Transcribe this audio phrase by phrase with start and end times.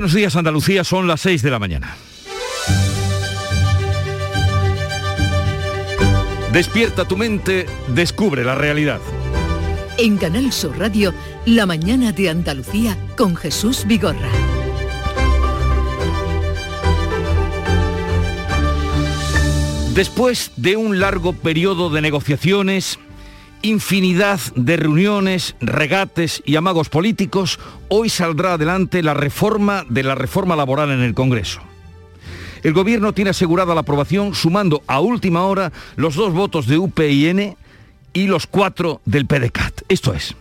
[0.00, 1.94] Buenos días Andalucía, son las 6 de la mañana.
[6.54, 8.98] Despierta tu mente, descubre la realidad.
[9.98, 11.12] En Canal Sur Radio,
[11.44, 14.30] La mañana de Andalucía con Jesús Vigorra.
[19.94, 22.98] Después de un largo periodo de negociaciones,
[23.62, 30.56] infinidad de reuniones, regates y amagos políticos, hoy saldrá adelante la reforma de la reforma
[30.56, 31.60] laboral en el Congreso.
[32.62, 37.56] El Gobierno tiene asegurada la aprobación sumando a última hora los dos votos de UPN
[38.12, 39.82] y los cuatro del PDCAT.
[39.88, 40.34] Esto es,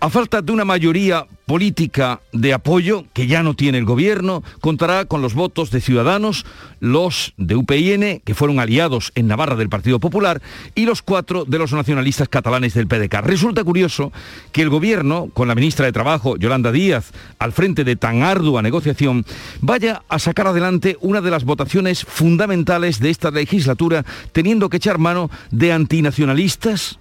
[0.00, 5.06] a falta de una mayoría política de apoyo que ya no tiene el gobierno, contará
[5.06, 6.44] con los votos de Ciudadanos,
[6.78, 10.42] los de UPN, que fueron aliados en Navarra del Partido Popular,
[10.74, 13.22] y los cuatro de los nacionalistas catalanes del PDK.
[13.22, 14.12] Resulta curioso
[14.52, 18.62] que el gobierno, con la ministra de Trabajo, Yolanda Díaz, al frente de tan ardua
[18.62, 19.24] negociación,
[19.60, 24.98] vaya a sacar adelante una de las votaciones fundamentales de esta legislatura, teniendo que echar
[24.98, 26.98] mano de antinacionalistas,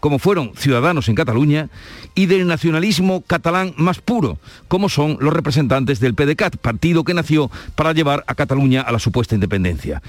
[0.00, 1.68] como fueron ciudadanos en Cataluña,
[2.14, 7.50] y del nacionalismo catalán más puro, como son los representantes del PDCAT, partido que nació
[7.74, 10.02] para llevar a Cataluña a la supuesta independencia.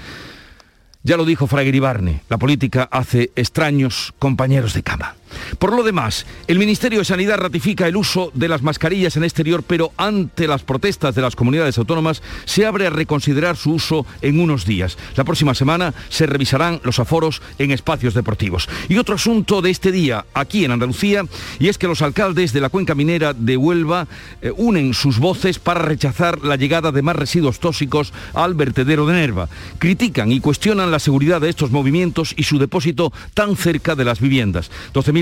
[1.02, 5.14] Ya lo dijo Fraguer Barne, la política hace extraños compañeros de cama.
[5.58, 9.62] Por lo demás, el Ministerio de Sanidad ratifica el uso de las mascarillas en exterior,
[9.66, 14.40] pero ante las protestas de las comunidades autónomas se abre a reconsiderar su uso en
[14.40, 14.96] unos días.
[15.16, 18.68] La próxima semana se revisarán los aforos en espacios deportivos.
[18.88, 21.24] Y otro asunto de este día aquí en Andalucía,
[21.58, 24.06] y es que los alcaldes de la cuenca minera de Huelva
[24.42, 29.14] eh, unen sus voces para rechazar la llegada de más residuos tóxicos al vertedero de
[29.14, 29.48] Nerva.
[29.78, 34.20] Critican y cuestionan la seguridad de estos movimientos y su depósito tan cerca de las
[34.20, 34.70] viviendas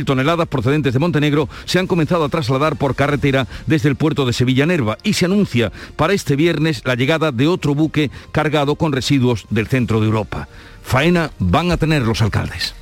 [0.05, 4.33] toneladas procedentes de Montenegro se han comenzado a trasladar por carretera desde el puerto de
[4.33, 8.93] Sevilla Nerva y se anuncia para este viernes la llegada de otro buque cargado con
[8.93, 10.49] residuos del centro de Europa.
[10.83, 12.75] Faena van a tener los alcaldes.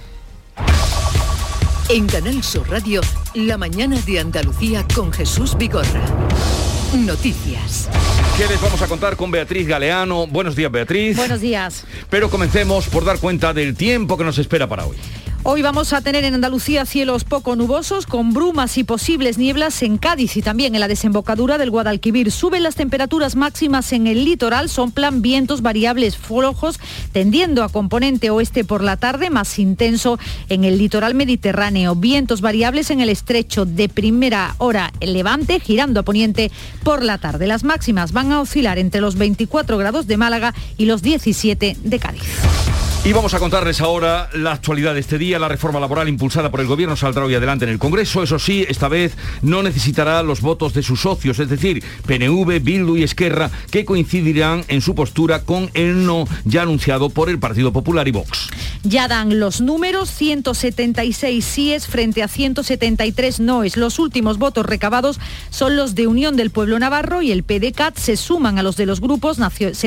[1.88, 3.00] En Canal Sur Radio,
[3.34, 6.02] la mañana de Andalucía con Jesús Vigorra.
[6.94, 7.88] Noticias.
[8.36, 10.26] ¿Qué les vamos a contar con Beatriz Galeano?
[10.26, 11.16] Buenos días, Beatriz.
[11.16, 11.84] Buenos días.
[12.10, 14.96] Pero comencemos por dar cuenta del tiempo que nos espera para hoy.
[15.48, 19.96] Hoy vamos a tener en Andalucía cielos poco nubosos con brumas y posibles nieblas en
[19.96, 22.32] Cádiz y también en la desembocadura del Guadalquivir.
[22.32, 26.80] Suben las temperaturas máximas en el litoral, son plan vientos variables flojos
[27.12, 30.18] tendiendo a componente oeste por la tarde, más intenso
[30.48, 31.94] en el litoral mediterráneo.
[31.94, 36.50] Vientos variables en el estrecho de primera hora el levante, girando a poniente
[36.82, 37.46] por la tarde.
[37.46, 41.98] Las máximas van a oscilar entre los 24 grados de Málaga y los 17 de
[42.00, 42.24] Cádiz.
[43.06, 45.35] Y vamos a contarles ahora la actualidad de este día.
[45.38, 48.22] La reforma laboral impulsada por el Gobierno saldrá hoy adelante en el Congreso.
[48.22, 52.96] Eso sí, esta vez no necesitará los votos de sus socios, es decir, PNV, Bildu
[52.96, 57.72] y Esquerra, que coincidirán en su postura con el no ya anunciado por el Partido
[57.72, 58.48] Popular y Vox.
[58.82, 63.76] Ya dan los números, 176 síes frente a 173 noes.
[63.76, 65.18] Los últimos votos recabados
[65.50, 68.86] son los de Unión del Pueblo Navarro y el PDCAT se suman a los de
[68.86, 69.38] los grupos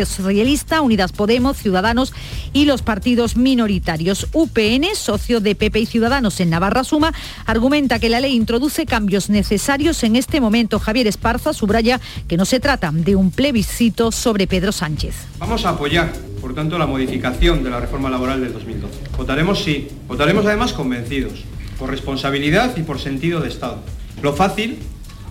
[0.06, 2.14] Socialista, Unidas Podemos, Ciudadanos
[2.54, 4.28] y los partidos minoritarios.
[4.34, 7.13] UPN, socio de PP y Ciudadanos en Navarra Suma,
[7.45, 10.79] argumenta que la ley introduce cambios necesarios en este momento.
[10.79, 15.16] Javier Esparza subraya que no se trata de un plebiscito sobre Pedro Sánchez.
[15.38, 16.11] Vamos a apoyar,
[16.41, 18.94] por tanto, la modificación de la reforma laboral del 2012.
[19.17, 21.44] Votaremos sí, votaremos además convencidos,
[21.77, 23.81] por responsabilidad y por sentido de Estado.
[24.21, 24.79] Lo fácil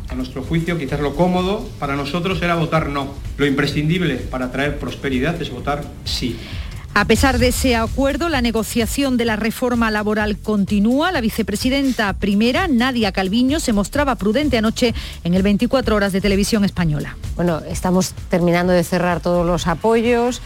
[0.08, 3.14] a nuestro juicio, quizás lo cómodo para nosotros era votar no.
[3.36, 6.36] Lo imprescindible para traer prosperidad es votar sí.
[6.98, 11.12] A pesar de ese acuerdo, la negociación de la reforma laboral continúa.
[11.12, 16.64] La vicepresidenta primera, Nadia Calviño, se mostraba prudente anoche en el 24 horas de televisión
[16.64, 17.16] española.
[17.36, 20.42] Bueno, estamos terminando de cerrar todos los apoyos.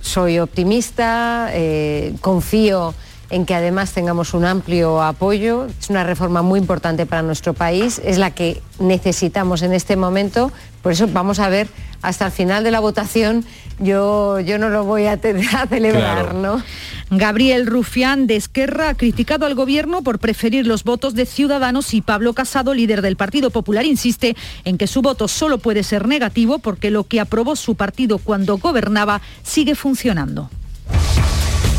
[0.00, 2.94] Soy optimista, eh, confío
[3.30, 5.66] en que además tengamos un amplio apoyo.
[5.80, 10.52] Es una reforma muy importante para nuestro país, es la que necesitamos en este momento.
[10.82, 11.68] Por eso vamos a ver
[12.02, 13.44] hasta el final de la votación.
[13.78, 15.18] Yo, yo no lo voy a,
[15.68, 16.62] celebrar, ¿no?
[17.10, 22.00] Gabriel Rufián de Esquerra ha criticado al gobierno por preferir los votos de Ciudadanos y
[22.00, 26.58] Pablo Casado, líder del Partido Popular, insiste en que su voto solo puede ser negativo
[26.58, 30.50] porque lo que aprobó su partido cuando gobernaba sigue funcionando.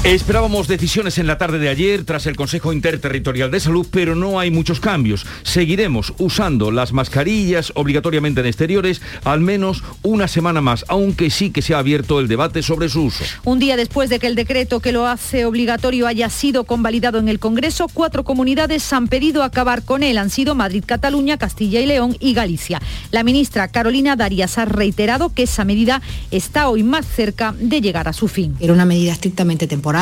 [0.07, 4.39] Esperábamos decisiones en la tarde de ayer tras el Consejo Interterritorial de Salud, pero no
[4.39, 5.25] hay muchos cambios.
[5.43, 11.61] Seguiremos usando las mascarillas obligatoriamente en exteriores al menos una semana más, aunque sí que
[11.61, 13.25] se ha abierto el debate sobre su uso.
[13.43, 17.27] Un día después de que el decreto que lo hace obligatorio haya sido convalidado en
[17.27, 20.19] el Congreso, cuatro comunidades han pedido acabar con él.
[20.19, 22.81] Han sido Madrid, Cataluña, Castilla y León y Galicia.
[23.11, 26.01] La ministra Carolina Darias ha reiterado que esa medida
[26.31, 28.55] está hoy más cerca de llegar a su fin.
[28.61, 29.96] Era una medida estrictamente temporal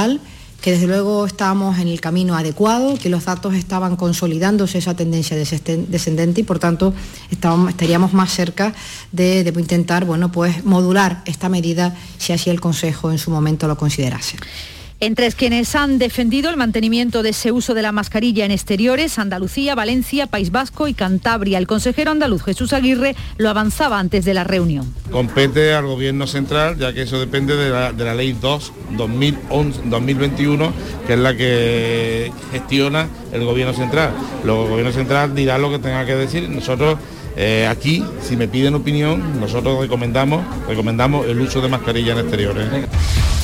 [0.62, 5.38] que desde luego estábamos en el camino adecuado, que los datos estaban consolidándose esa tendencia
[5.38, 6.92] descendente y por tanto
[7.30, 8.74] estaríamos más cerca
[9.12, 13.68] de, de, intentar bueno, pues, modular esta medida si así el Consejo en su momento
[13.68, 14.38] lo considerase.
[15.01, 19.75] Entre quienes han defendido el mantenimiento de ese uso de la mascarilla en exteriores, Andalucía,
[19.75, 21.57] Valencia, País Vasco y Cantabria.
[21.57, 24.94] El consejero andaluz Jesús Aguirre lo avanzaba antes de la reunión.
[25.12, 30.74] Compete al Gobierno Central, ya que eso depende de la, Ley 2 2021,
[31.06, 34.13] que es la que gestiona el Gobierno Central.
[34.44, 36.50] El Gobierno Central dirá lo que tenga que decir.
[36.50, 36.98] Nosotros
[37.37, 42.67] eh, aquí, si me piden opinión, nosotros recomendamos, recomendamos el uso de mascarilla en exteriores.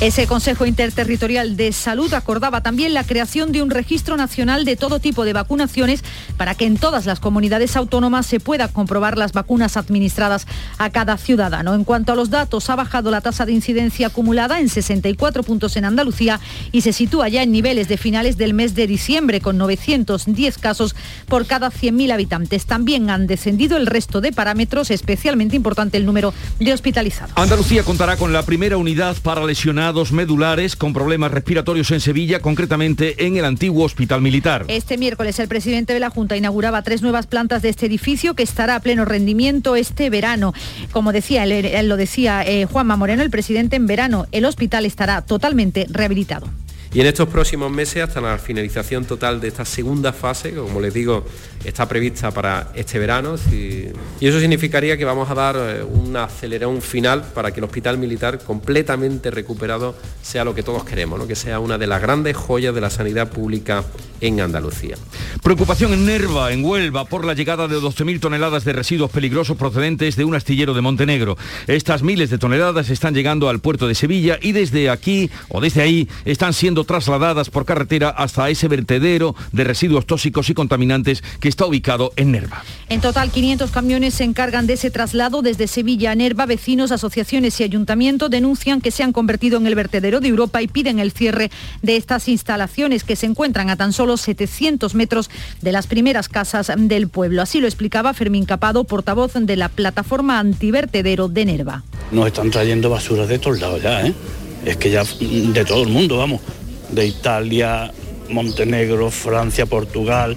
[0.02, 5.00] Ese Consejo Interterritorial de Salud acordaba también la creación de un registro nacional de todo
[5.00, 6.04] tipo de vacunaciones
[6.38, 10.48] para que en todas las comunidades autónomas se pueda comprobar las vacunas administradas
[10.80, 11.76] a cada ciudadano.
[11.76, 15.78] En cuanto a los datos, ha bajado la tasa de incidencia acumulada en 64 puntos
[15.78, 16.40] en Andalucía
[16.72, 20.96] y se sitúa ya en niveles de finales del mes de diciembre con 910 casos
[21.28, 22.66] por cada 100.000 habitantes.
[22.66, 27.34] También han descendido el resto de parámetros, especialmente importante el número de hospitalizados.
[27.36, 29.82] Andalucía contará con la primera unidad para lesionar
[30.12, 34.66] medulares con problemas respiratorios en Sevilla, concretamente en el antiguo Hospital Militar.
[34.68, 38.44] Este miércoles el presidente de la Junta inauguraba tres nuevas plantas de este edificio que
[38.44, 40.54] estará a pleno rendimiento este verano.
[40.92, 45.22] Como decía, él, lo decía eh, Juanma Moreno, el presidente en verano, el hospital estará
[45.22, 46.48] totalmente rehabilitado.
[46.94, 50.94] Y en estos próximos meses, hasta la finalización total de esta segunda fase, como les
[50.94, 51.26] digo,
[51.64, 53.92] está prevista para este verano, y
[54.26, 58.40] eso significaría que vamos a dar eh, un acelerón final para que el Hospital Militar
[58.40, 62.82] completamente recuperado sea lo que todos queremos, que sea una de las grandes joyas de
[62.82, 63.84] la sanidad pública
[64.22, 64.96] en Andalucía.
[65.44, 70.16] Preocupación en Nerva, en Huelva, por la llegada de 12.000 toneladas de residuos peligrosos procedentes
[70.16, 71.38] de un astillero de Montenegro.
[71.68, 75.82] Estas miles de toneladas están llegando al puerto de Sevilla y desde aquí o desde
[75.82, 81.50] ahí están siendo trasladadas por carretera hasta ese vertedero de residuos tóxicos y contaminantes que
[81.52, 82.64] está ubicado en Nerva.
[82.90, 86.46] En total, 500 camiones se encargan de ese traslado desde Sevilla a Nerva.
[86.46, 90.68] Vecinos, asociaciones y ayuntamiento denuncian que se han convertido en el vertedero de Europa y
[90.68, 91.52] piden el cierre
[91.82, 95.30] de estas instalaciones que se encuentran a tan solo 700 metros
[95.62, 97.42] de las primeras casas del pueblo.
[97.42, 101.84] Así lo explicaba Fermín Capado, portavoz de la plataforma antivertedero de Nerva.
[102.12, 104.14] Nos están trayendo basura de todos lados ya, ¿eh?
[104.66, 106.42] Es que ya de todo el mundo, vamos
[106.92, 107.92] de Italia,
[108.30, 110.36] Montenegro, Francia, Portugal,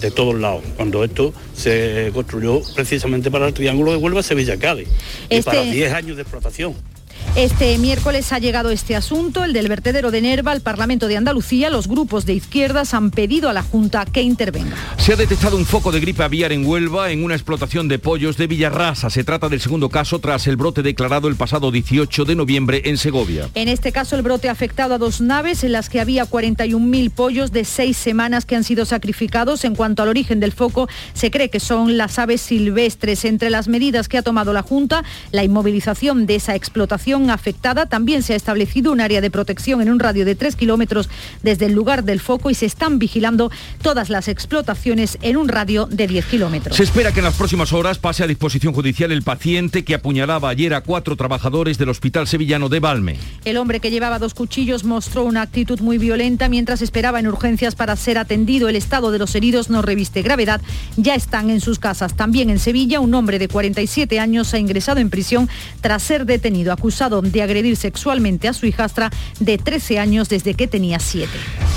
[0.00, 4.88] de todos lados, cuando esto se construyó precisamente para el Triángulo de Huelva, Sevilla, Cádiz,
[5.28, 6.74] y para 10 este años de explotación.
[7.38, 11.70] Este miércoles ha llegado este asunto, el del vertedero de Nerva, al Parlamento de Andalucía.
[11.70, 14.76] Los grupos de izquierdas han pedido a la Junta que intervenga.
[14.96, 18.38] Se ha detectado un foco de gripe aviar en Huelva en una explotación de pollos
[18.38, 19.08] de Villarrasa.
[19.08, 22.96] Se trata del segundo caso tras el brote declarado el pasado 18 de noviembre en
[22.96, 23.48] Segovia.
[23.54, 27.10] En este caso, el brote ha afectado a dos naves en las que había 41.000
[27.12, 29.64] pollos de seis semanas que han sido sacrificados.
[29.64, 33.24] En cuanto al origen del foco, se cree que son las aves silvestres.
[33.24, 37.86] Entre las medidas que ha tomado la Junta, la inmovilización de esa explotación afectada.
[37.86, 41.08] También se ha establecido un área de protección en un radio de 3 kilómetros
[41.42, 43.50] desde el lugar del foco y se están vigilando
[43.82, 46.76] todas las explotaciones en un radio de 10 kilómetros.
[46.76, 50.48] Se espera que en las próximas horas pase a disposición judicial el paciente que apuñalaba
[50.48, 53.16] ayer a cuatro trabajadores del Hospital Sevillano de Balme.
[53.44, 57.74] El hombre que llevaba dos cuchillos mostró una actitud muy violenta mientras esperaba en urgencias
[57.74, 58.68] para ser atendido.
[58.68, 60.60] El estado de los heridos no reviste gravedad.
[60.96, 62.14] Ya están en sus casas.
[62.14, 65.48] También en Sevilla, un hombre de 47 años ha ingresado en prisión
[65.80, 69.10] tras ser detenido acusado de agredir sexualmente a su hijastra
[69.40, 71.28] de 13 años desde que tenía 7.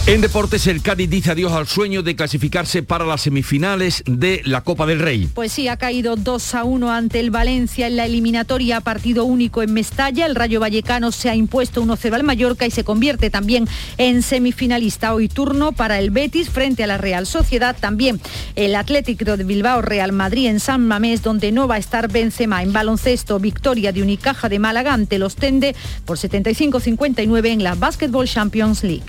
[0.07, 4.61] En deportes, el Cádiz dice adiós al sueño de clasificarse para las semifinales de la
[4.61, 5.29] Copa del Rey.
[5.33, 9.61] Pues sí, ha caído 2 a 1 ante el Valencia en la eliminatoria partido único
[9.61, 10.25] en Mestalla.
[10.25, 15.13] El Rayo Vallecano se ha impuesto 1-0 al Mallorca y se convierte también en semifinalista.
[15.13, 17.75] Hoy turno para el Betis frente a la Real Sociedad.
[17.79, 18.19] También
[18.55, 22.63] el Atlético de Bilbao Real Madrid en San Mamés, donde no va a estar Benzema.
[22.63, 25.73] En baloncesto, victoria de Unicaja de Málaga ante los Tende
[26.03, 29.05] por 75-59 en la Basketball Champions League.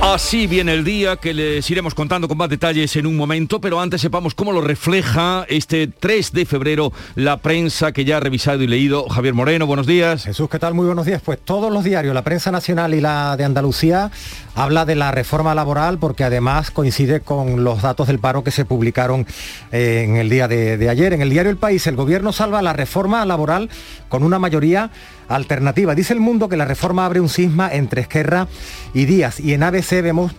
[0.00, 3.80] Así viene el día que les iremos contando con más detalles en un momento, pero
[3.80, 8.62] antes sepamos cómo lo refleja este 3 de febrero la prensa que ya ha revisado
[8.62, 9.08] y leído.
[9.08, 10.24] Javier Moreno, buenos días.
[10.24, 10.74] Jesús, ¿qué tal?
[10.74, 11.20] Muy buenos días.
[11.22, 14.12] Pues todos los diarios, la prensa nacional y la de Andalucía,
[14.54, 18.64] habla de la reforma laboral porque además coincide con los datos del paro que se
[18.64, 19.26] publicaron
[19.72, 21.12] eh, en el día de, de ayer.
[21.12, 23.68] En el diario El País, el gobierno salva la reforma laboral
[24.08, 24.90] con una mayoría
[25.28, 25.94] alternativa.
[25.94, 28.48] Dice el mundo que la reforma abre un cisma entre Esquerra
[28.94, 29.40] y Díaz.
[29.40, 30.32] Y en ABC vemos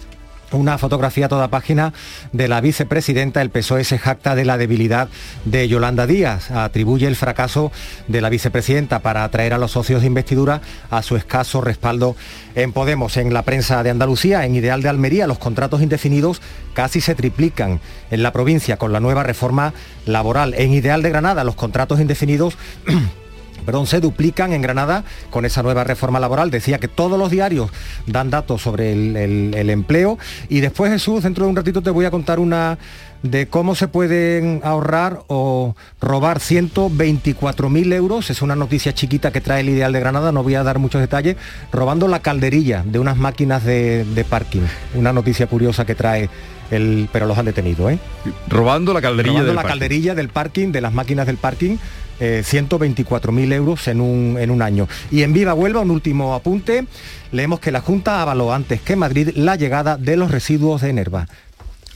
[0.52, 1.94] una fotografía a toda página
[2.32, 3.42] de la vicepresidenta.
[3.42, 5.10] El PSOE se jacta de la debilidad
[5.46, 6.52] de Yolanda Díaz.
[6.52, 7.72] Atribuye el fracaso
[8.08, 12.16] de la vicepresidenta para atraer a los socios de investidura a su escaso respaldo
[12.56, 13.18] en Podemos.
[13.18, 16.42] En la prensa de Andalucía, en Ideal de Almería, los contratos indefinidos
[16.74, 17.80] casi se triplican
[18.12, 19.74] en la provincia con la nueva reforma
[20.06, 20.54] laboral.
[20.56, 22.58] En Ideal de Granada, los contratos indefinidos
[23.66, 26.52] perdón, se duplican en Granada con esa nueva reforma laboral.
[26.52, 27.70] Decía que todos los diarios
[28.06, 30.18] dan datos sobre el, el, el, empleo.
[30.50, 32.78] Y después, Jesús, dentro de un ratito te voy a contar una
[33.24, 38.30] de cómo se pueden ahorrar o robar 124.000 euros.
[38.30, 41.02] Es una noticia chiquita que trae el Ideal de Granada, no voy a dar muchos
[41.02, 41.36] detalles,
[41.72, 44.62] robando la calderilla de unas máquinas de, de parking.
[44.96, 46.30] Una noticia curiosa que trae
[46.72, 48.00] el, pero los han detenido, ¿eh?
[48.48, 49.80] Robando la calderilla Robando del la parking.
[49.80, 51.78] calderilla del parking, de las máquinas del parking,
[52.20, 54.88] eh, 124.000 euros en un, en un año.
[55.12, 56.86] Y en Viva Huelva, un último apunte,
[57.32, 61.28] leemos que la Junta avaló antes que Madrid la llegada de los residuos de Enerva.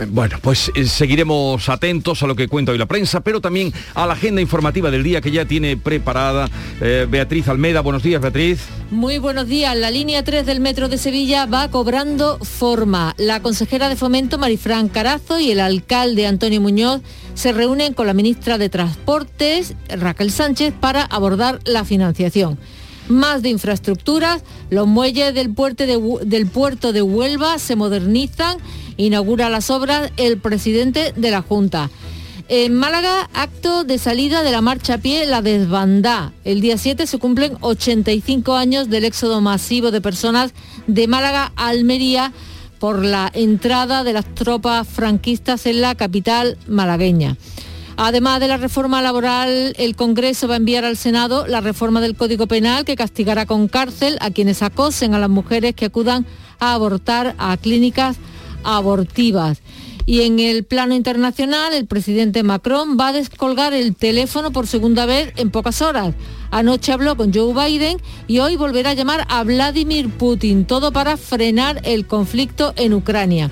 [0.08, 4.08] Bueno, pues eh, seguiremos atentos a lo que cuenta hoy la prensa, pero también a
[4.08, 6.50] la agenda informativa del día que ya tiene preparada
[6.82, 7.82] eh, Beatriz Almeda.
[7.82, 8.62] Buenos días, Beatriz.
[8.90, 9.76] Muy buenos días.
[9.78, 13.14] La línea 3 del Metro de Sevilla va cobrando forma.
[13.18, 17.02] La consejera de Fomento, Marifran Carazo, y el alcalde Antonio Muñoz
[17.36, 22.58] se reúnen con la ministra de Transportes, Raquel Sánchez, para abordar la financiación.
[23.10, 25.86] Más de infraestructuras, los muelles del puerto
[26.94, 28.58] de, Huelva se modernizan,
[28.98, 31.90] inaugura las obras el presidente de la Junta.
[32.50, 36.34] En Málaga, acto de salida de la marcha a pie La Desbandá.
[36.44, 40.54] El día 7 se cumplen 85 años del éxodo masivo de personas
[40.88, 42.34] de Málaga a Almería
[42.80, 47.38] por la entrada de las tropas franquistas en la capital malagueña.
[47.96, 52.16] Además de la reforma laboral, el Congreso va a enviar al Senado la reforma del
[52.16, 56.26] Código Penal que castigará con cárcel a quienes acosen a las mujeres que acudan
[56.60, 58.18] a abortar a clínicas
[58.64, 59.62] abortivas.
[60.06, 65.06] Y en el plano internacional, el presidente Macron va a descolgar el teléfono por segunda
[65.06, 66.14] vez en pocas horas.
[66.52, 67.98] Anoche habló con Joe Biden
[68.28, 73.50] y hoy volverá a llamar a Vladimir Putin, todo para frenar el conflicto en Ucrania.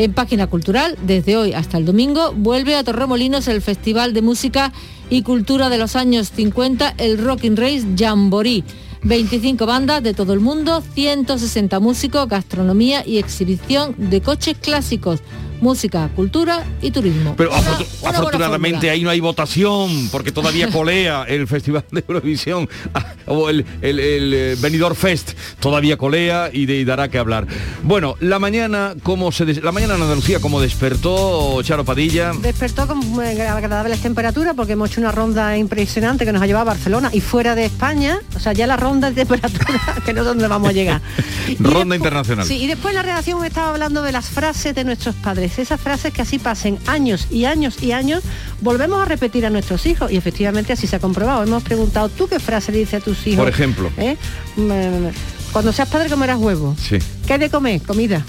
[0.00, 4.72] En Página Cultural, desde hoy hasta el domingo, vuelve a Torremolinos el Festival de Música
[5.10, 8.64] y Cultura de los años 50, el Rocking Race Jamboree.
[9.02, 15.20] 25 bandas de todo el mundo, 160 músicos, gastronomía y exhibición de coches clásicos
[15.60, 17.34] música, cultura y turismo.
[17.36, 17.60] Pero Una-
[18.02, 23.48] una afortunadamente ahí no hay votación, porque todavía colea el Festival de Eurovisión ah, o
[23.50, 27.46] el, el, el, eh, Benidorm Fest, todavía colea y, de- y dará que hablar.
[27.82, 32.32] Bueno, la mañana, como se la mañana en Andalucía, como despertó Charo Padilla.
[32.40, 36.62] Despertó con muy agradables temperaturas porque hemos hecho una ronda impresionante que nos ha llevado
[36.70, 40.22] a Barcelona y fuera de España, o sea, ya la ronda de temperatura que no
[40.22, 41.00] sé dónde vamos a llegar.
[41.58, 42.46] Ronda internacional.
[42.46, 46.12] Sí, y después la redacción estaba hablando de las frases de nuestros padres, esas frases
[46.12, 48.22] que así pasen años y años y años,
[48.60, 51.42] volvemos a repetir a nuestros hijos y efectivamente así se ha comprobado.
[51.42, 53.40] Hemos preguntado, ¿tú qué frase le dices a tus hijos?
[53.40, 53.90] Por ejemplo.
[53.96, 54.16] ¿Eh?
[54.56, 55.08] Mm,
[55.52, 56.76] Cuando seas padre comerás huevo.
[56.80, 56.98] Sí.
[57.26, 57.82] ¿Qué hay de comer?
[57.82, 58.24] Comida.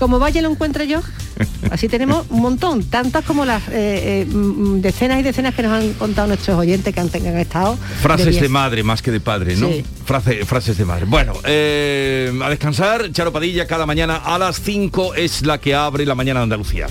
[0.00, 1.02] Como vaya lo encuentre yo.
[1.70, 5.72] Así tenemos un montón, tantas como las eh, eh, mm, decenas y decenas que nos
[5.72, 7.76] han contado nuestros oyentes que han, que han estado.
[8.00, 9.68] Frases de, madre más que de padre, ¿no?
[9.68, 9.84] Sí.
[10.06, 11.04] Frase- frases de madre.
[11.04, 16.06] Bueno, eh, a descansar, Charo Padilla cada mañana a las 5 es la que abre
[16.06, 16.86] la mañana de Andalucía.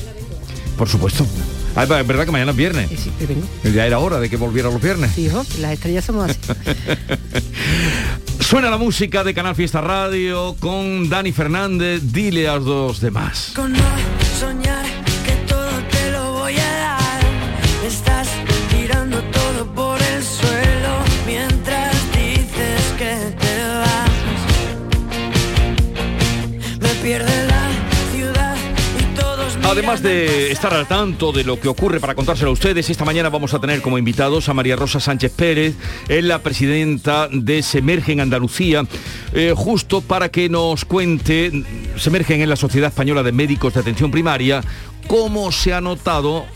[0.78, 1.26] Por supuesto.
[1.76, 2.90] Ah, es verdad que mañana es viernes.
[2.90, 3.48] Sí, vengo.
[3.76, 5.12] Ya era hora de que volviera los viernes.
[5.16, 6.40] Sí, hijo, las estrellas somos así.
[8.50, 13.54] Suena la música de Canal Fiesta Radio con Dani Fernández, dile a los demás.
[29.70, 33.30] Además de estar al tanto de lo que ocurre para contárselo a ustedes, esta mañana
[33.30, 35.76] vamos a tener como invitados a María Rosa Sánchez Pérez,
[36.08, 38.88] es la presidenta de Semergen Andalucía,
[39.32, 41.52] eh, justo para que nos cuente,
[41.98, 44.64] Semergen en la Sociedad Española de Médicos de Atención Primaria,
[45.08, 46.48] cómo se ha notado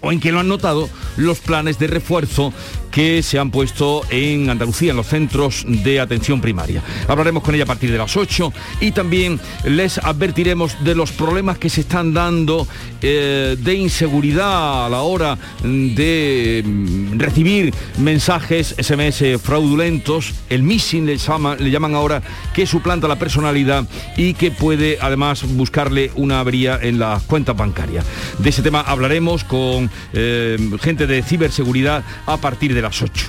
[0.00, 2.52] o en que lo han notado los planes de refuerzo
[2.96, 6.82] que se han puesto en Andalucía, en los centros de atención primaria.
[7.06, 8.50] Hablaremos con ella a partir de las 8
[8.80, 12.66] y también les advertiremos de los problemas que se están dando
[13.02, 20.32] eh, de inseguridad a la hora de mm, recibir mensajes SMS fraudulentos.
[20.48, 21.18] El missing le,
[21.58, 22.22] le llaman ahora
[22.54, 23.86] que suplanta la personalidad
[24.16, 28.06] y que puede además buscarle una avería en las cuentas bancarias.
[28.38, 33.26] De ese tema hablaremos con eh, gente de ciberseguridad a partir de las 8.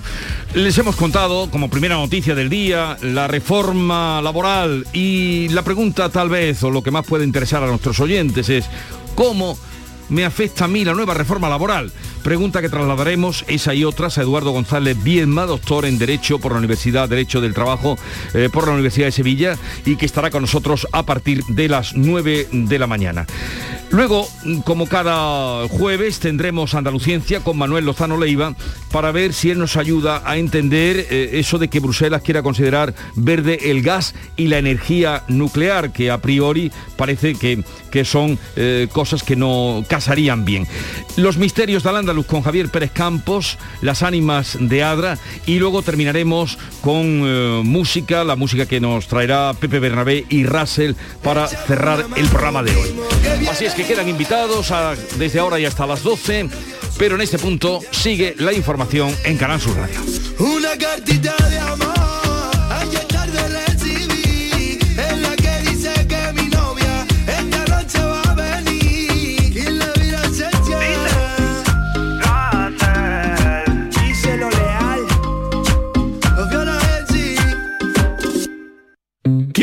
[0.53, 6.29] Les hemos contado como primera noticia del día la reforma laboral y la pregunta tal
[6.29, 8.65] vez o lo que más puede interesar a nuestros oyentes es
[9.15, 9.57] cómo
[10.09, 11.91] me afecta a mí la nueva reforma laboral?
[12.23, 16.57] Pregunta que trasladaremos esa y otras a Eduardo González Bienma, doctor en Derecho por la
[16.57, 17.97] Universidad Derecho del Trabajo
[18.33, 21.95] eh, por la Universidad de Sevilla y que estará con nosotros a partir de las
[21.95, 23.25] 9 de la mañana.
[23.89, 24.27] Luego,
[24.65, 28.53] como cada jueves, tendremos Andaluciencia con Manuel Lozano Leiva
[28.91, 32.93] para ver si él nos ayuda a entender eh, eso de que Bruselas quiera considerar
[33.15, 38.87] verde el gas y la energía nuclear, que a priori parece que, que son eh,
[38.91, 40.67] cosas que no casarían bien.
[41.15, 46.57] Los misterios de Al-Ándalus con Javier Pérez Campos, las ánimas de Adra y luego terminaremos
[46.81, 52.27] con eh, música, la música que nos traerá Pepe Bernabé y Russell para cerrar el
[52.27, 52.89] programa de hoy.
[53.49, 54.73] Así es que quedan invitados
[55.17, 56.49] desde ahora y hasta las 12,
[56.97, 59.99] pero en este punto sigue la información en Canal Sur Radio.
[60.39, 61.86] Una cartita de amor,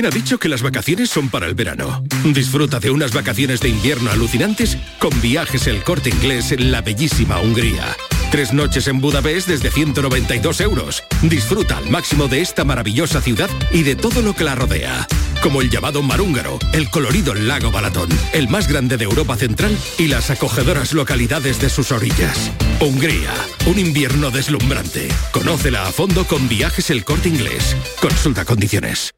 [0.05, 2.05] ¿Quién ha dicho que las vacaciones son para el verano?
[2.27, 7.41] Disfruta de unas vacaciones de invierno alucinantes con viajes el corte inglés en la bellísima
[7.41, 7.97] Hungría.
[8.31, 11.03] Tres noches en Budapest desde 192 euros.
[11.23, 15.07] Disfruta al máximo de esta maravillosa ciudad y de todo lo que la rodea.
[15.43, 20.09] Como el llamado Marúngaro, el colorido lago Balatón, el más grande de Europa Central y
[20.09, 22.51] las acogedoras localidades de sus orillas.
[22.79, 23.33] Hungría,
[23.65, 25.09] un invierno deslumbrante.
[25.33, 27.75] Conócela a fondo con viajes el corte inglés.
[28.03, 29.15] Consulta condiciones.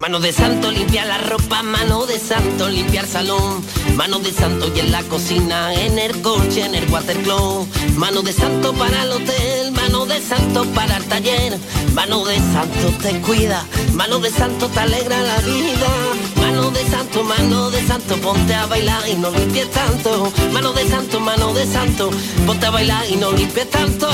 [0.00, 3.62] Mano de santo limpia la ropa, mano de santo limpiar salón,
[3.96, 8.32] mano de santo y en la cocina, en el coche, en el watercloak, mano de
[8.32, 11.58] santo para el hotel, mano de santo para el taller,
[11.92, 15.90] mano de santo te cuida, mano de santo te alegra la vida,
[16.36, 20.88] mano de santo, mano de santo, ponte a bailar y no limpies tanto, mano de
[20.88, 22.10] santo, mano de santo,
[22.46, 24.08] ponte a bailar y no limpies tanto.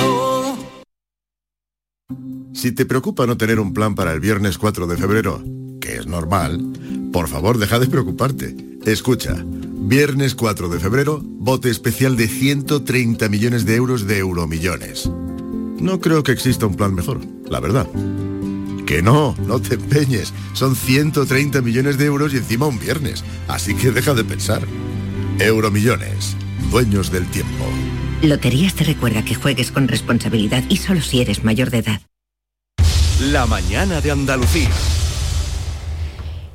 [2.52, 5.42] Si te preocupa no tener un plan para el viernes 4 de febrero,
[5.86, 6.60] que es normal,
[7.12, 8.56] por favor deja de preocuparte.
[8.84, 15.08] Escucha, viernes 4 de febrero, bote especial de 130 millones de euros de euromillones.
[15.78, 17.86] No creo que exista un plan mejor, la verdad.
[18.84, 20.32] Que no, no te empeñes.
[20.54, 23.24] Son 130 millones de euros y encima un viernes.
[23.46, 24.62] Así que deja de pensar.
[25.38, 26.36] Euromillones,
[26.70, 27.64] dueños del tiempo.
[28.22, 32.00] Loterías te recuerda que juegues con responsabilidad y solo si eres mayor de edad.
[33.20, 34.70] La mañana de Andalucía.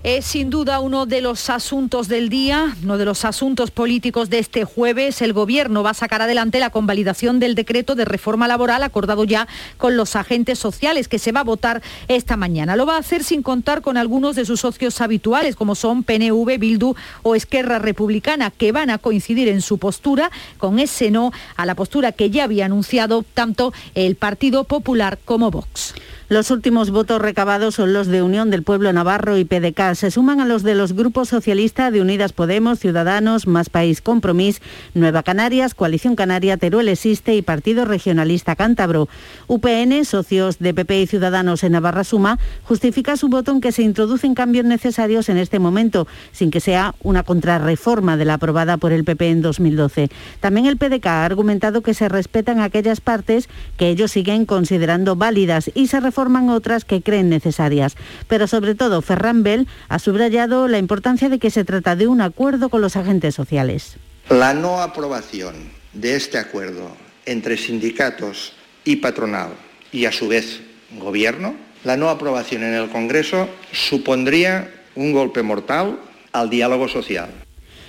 [0.04, 4.40] Es sin duda uno de los asuntos del día, uno de los asuntos políticos de
[4.40, 5.22] este jueves.
[5.22, 9.48] El Gobierno va a sacar adelante la convalidación del decreto de reforma laboral acordado ya
[9.78, 12.76] con los agentes sociales que se va a votar esta mañana.
[12.76, 16.58] Lo va a hacer sin contar con algunos de sus socios habituales, como son PNV,
[16.58, 21.68] Bildu o Esquerra Republicana, que van a coincidir en su postura con ese no a
[21.68, 25.94] la postura que ya había anunciado tanto el Partido Popular como Vox.
[26.32, 29.91] Los últimos votos recabados son los de Unión del Pueblo Navarro y PDK.
[29.94, 34.62] Se suman a los de los grupos socialistas de Unidas Podemos, Ciudadanos, Más País Compromís,
[34.94, 39.10] Nueva Canarias, Coalición Canaria, Teruel Existe y Partido Regionalista Cántabro.
[39.48, 43.82] UPN, socios de PP y Ciudadanos en Navarra Suma, justifica su voto en que se
[43.82, 48.92] introducen cambios necesarios en este momento, sin que sea una contrarreforma de la aprobada por
[48.92, 50.10] el PP en 2012.
[50.40, 55.72] También el PDK ha argumentado que se respetan aquellas partes que ellos siguen considerando válidas
[55.74, 57.96] y se reforman otras que creen necesarias.
[58.28, 62.22] Pero sobre todo, Ferran Bell ha subrayado la importancia de que se trata de un
[62.22, 63.98] acuerdo con los agentes sociales.
[64.30, 65.56] La no aprobación
[65.94, 69.50] de este acuerdo entre sindicatos y patronal
[69.92, 70.62] y a su vez
[71.00, 76.00] gobierno, la no aprobación en el Congreso supondría un golpe mortal
[76.32, 77.30] al diálogo social.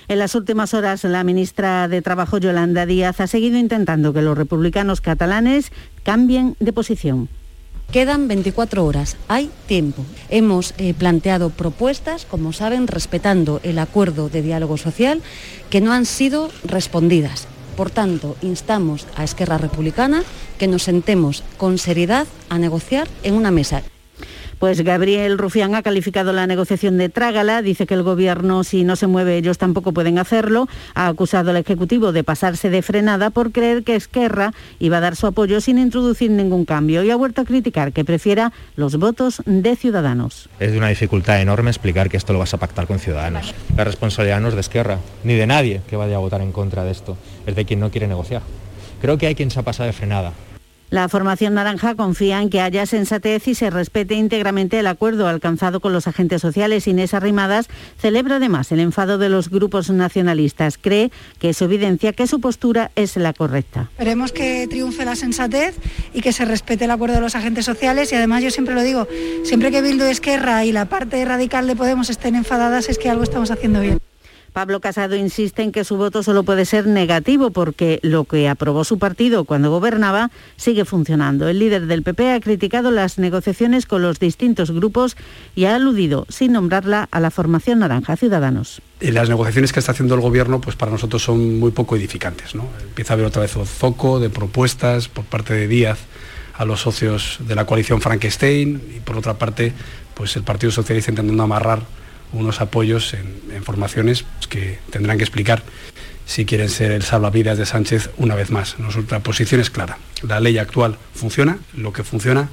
[0.07, 4.37] En las últimas horas, la ministra de Trabajo, Yolanda Díaz, ha seguido intentando que los
[4.37, 5.71] republicanos catalanes
[6.03, 7.29] cambien de posición.
[7.93, 10.03] Quedan 24 horas, hay tiempo.
[10.29, 15.21] Hemos eh, planteado propuestas, como saben, respetando el acuerdo de diálogo social,
[15.69, 17.47] que no han sido respondidas.
[17.77, 20.23] Por tanto, instamos a Esquerra Republicana
[20.57, 23.83] que nos sentemos con seriedad a negociar en una mesa.
[24.63, 28.95] Pues Gabriel Rufián ha calificado la negociación de trágala, dice que el Gobierno, si no
[28.95, 30.69] se mueve, ellos tampoco pueden hacerlo.
[30.95, 35.17] Ha acusado al Ejecutivo de pasarse de frenada por creer que Esquerra iba a dar
[35.17, 39.41] su apoyo sin introducir ningún cambio y ha vuelto a criticar que prefiera los votos
[39.45, 40.47] de Ciudadanos.
[40.61, 43.53] Es de una dificultad enorme explicar que esto lo vas a pactar con Ciudadanos.
[43.75, 46.85] La responsabilidad no es de Esquerra, ni de nadie que vaya a votar en contra
[46.85, 48.43] de esto, es de quien no quiere negociar.
[49.01, 50.31] Creo que hay quien se ha pasado de frenada.
[50.93, 55.79] La formación naranja confía en que haya sensatez y se respete íntegramente el acuerdo alcanzado
[55.79, 56.85] con los agentes sociales.
[56.85, 60.77] Inés Arrimadas celebra además el enfado de los grupos nacionalistas.
[60.77, 63.89] Cree que eso evidencia que su postura es la correcta.
[63.93, 65.79] Esperemos que triunfe la sensatez
[66.13, 68.83] y que se respete el acuerdo de los agentes sociales y además yo siempre lo
[68.83, 69.07] digo,
[69.45, 73.23] siempre que Bildu Esquerra y la parte radical de Podemos estén enfadadas es que algo
[73.23, 74.02] estamos haciendo bien.
[74.53, 78.83] Pablo Casado insiste en que su voto solo puede ser negativo porque lo que aprobó
[78.83, 81.49] su partido cuando gobernaba sigue funcionando.
[81.49, 85.17] El líder del PP ha criticado las negociaciones con los distintos grupos
[85.55, 88.81] y ha aludido, sin nombrarla, a la formación naranja Ciudadanos.
[88.99, 92.53] Las negociaciones que está haciendo el gobierno pues para nosotros son muy poco edificantes.
[92.53, 92.67] ¿no?
[92.81, 95.99] Empieza a haber otra vez un foco de propuestas por parte de Díaz
[96.53, 99.73] a los socios de la coalición Frankenstein y por otra parte
[100.13, 101.81] pues el Partido Socialista intentando amarrar
[102.33, 105.63] unos apoyos en, formaciones que tendrán que explicar
[106.25, 108.77] si quieren ser el salvavidas de Sánchez una vez más.
[108.79, 109.97] Nuestra posición es clara.
[110.27, 112.49] La ley actual funciona, lo que funciona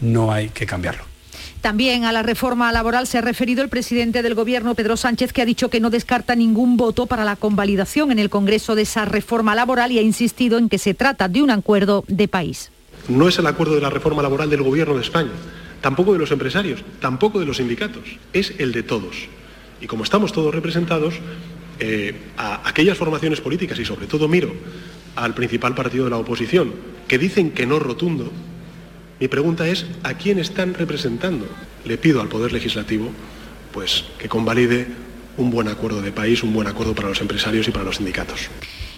[0.00, 1.04] no hay que cambiarlo.
[1.60, 5.42] También a la reforma laboral se ha referido el presidente del Gobierno, Pedro Sánchez, que
[5.42, 9.06] ha dicho que no descarta ningún voto para la convalidación en el Congreso de esa
[9.06, 12.70] reforma laboral y ha insistido en que se trata de un acuerdo de país.
[13.08, 15.30] No es el acuerdo de la reforma laboral del Gobierno de España
[15.84, 19.28] tampoco de los empresarios, tampoco de los sindicatos, es el de todos.
[19.82, 21.16] Y como estamos todos representados,
[21.78, 24.50] eh, a aquellas formaciones políticas, y sobre todo miro
[25.14, 26.72] al principal partido de la oposición,
[27.06, 28.32] que dicen que no rotundo,
[29.20, 31.46] mi pregunta es, ¿a quién están representando?
[31.84, 33.10] Le pido al Poder Legislativo
[33.70, 34.86] pues, que convalide
[35.36, 38.48] un buen acuerdo de país, un buen acuerdo para los empresarios y para los sindicatos.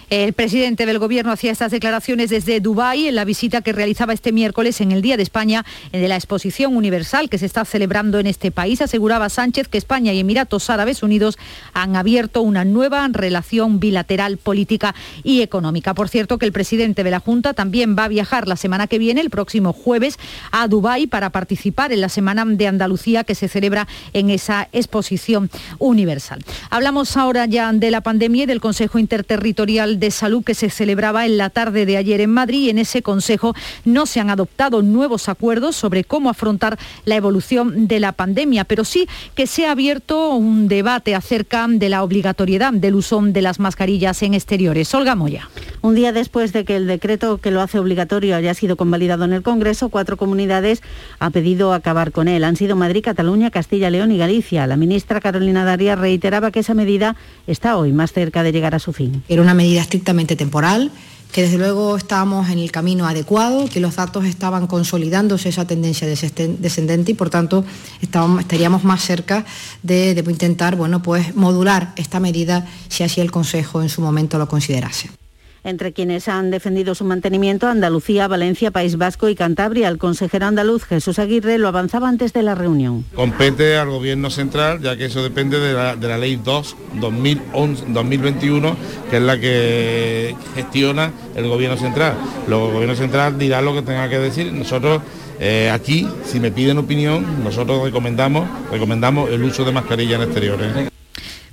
[0.09, 4.31] El presidente del Gobierno hacía estas declaraciones desde Dubái en la visita que realizaba este
[4.31, 8.25] miércoles en el Día de España de la Exposición Universal que se está celebrando en
[8.25, 8.81] este país.
[8.81, 11.37] Aseguraba Sánchez que España y Emiratos Árabes Unidos
[11.73, 15.93] han abierto una nueva relación bilateral política y económica.
[15.93, 18.99] Por cierto, que el presidente de la Junta también va a viajar la semana que
[18.99, 20.19] viene, el próximo jueves,
[20.51, 25.49] a Dubái para participar en la Semana de Andalucía que se celebra en esa exposición
[25.79, 26.39] universal.
[26.69, 31.25] Hablamos ahora ya de la pandemia y del Consejo Interterritorial de Salud que se celebraba
[31.25, 33.53] en la tarde de ayer en Madrid en ese Consejo
[33.85, 38.83] no se han adoptado nuevos acuerdos sobre cómo afrontar la evolución de la pandemia, pero
[38.83, 43.59] sí que se ha abierto un debate acerca de la obligatoriedad del uso de las
[43.59, 44.93] mascarillas en exteriores.
[44.93, 45.49] Olga Moya.
[45.81, 49.33] Un día después de que el decreto que lo hace obligatorio haya sido convalidado en
[49.33, 50.81] el Congreso, cuatro comunidades
[51.19, 52.43] han pedido acabar con él.
[52.43, 54.67] Han sido Madrid, Cataluña, Castilla, León y Galicia.
[54.67, 58.79] La ministra Carolina Daria reiteraba que esa medida está hoy más cerca de llegar a
[58.79, 59.23] su fin.
[59.29, 60.91] Era una medida estrictamente temporal,
[61.31, 66.07] que desde luego estábamos en el camino adecuado, que los datos estaban consolidándose esa tendencia
[66.07, 67.65] descendente y por tanto
[68.01, 69.45] estaríamos más cerca
[69.83, 74.37] de, de intentar bueno, pues, modular esta medida si así el Consejo en su momento
[74.37, 75.09] lo considerase.
[75.67, 79.89] Entre quienes han defendido su mantenimiento, Andalucía, Valencia, País Vasco y Cantabria.
[79.89, 83.03] El consejero andaluz Jesús Aguirre lo avanzaba antes de la reunión.
[83.13, 88.77] Compete al Gobierno Central, ya que eso depende de la, Ley 2 2021,
[89.09, 92.13] que es la que gestiona el Gobierno Central.
[92.47, 94.53] El Gobierno Central dirá lo que tenga que decir.
[94.53, 95.01] Nosotros
[95.37, 100.96] eh, aquí, si me piden opinión, nosotros recomendamos, recomendamos el uso de mascarilla en exteriores.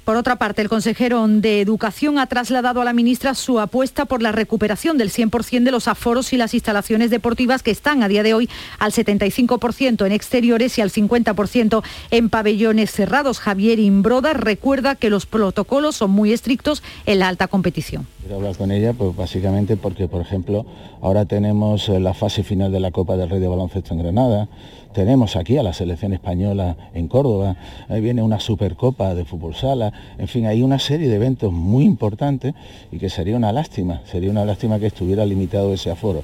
[0.04, 4.20] Por otra parte, el consejero de Educación ha trasladado a la ministra su apuesta por
[4.20, 8.22] la recuperación del 100% de los aforos y las instalaciones deportivas que están a día
[8.22, 13.38] de hoy al 75% en exteriores y al 50% en pabellones cerrados.
[13.38, 18.06] Javier Imbroda recuerda que los protocolos son muy estrictos en la alta competición.
[18.20, 20.66] Quiero hablar con ella, pues básicamente porque, por ejemplo,
[21.00, 24.48] ahora tenemos eh, la fase final de la Copa del Rey de Baloncesto en Granada,
[24.94, 27.56] tenemos aquí a la selección española en Córdoba,
[27.88, 31.84] ahí viene una supercopa de fútbol sala, en fin, hay una serie de eventos muy
[31.84, 32.54] importantes
[32.90, 36.22] y que sería una lástima, sería una lástima que estuviera limitado ese aforo.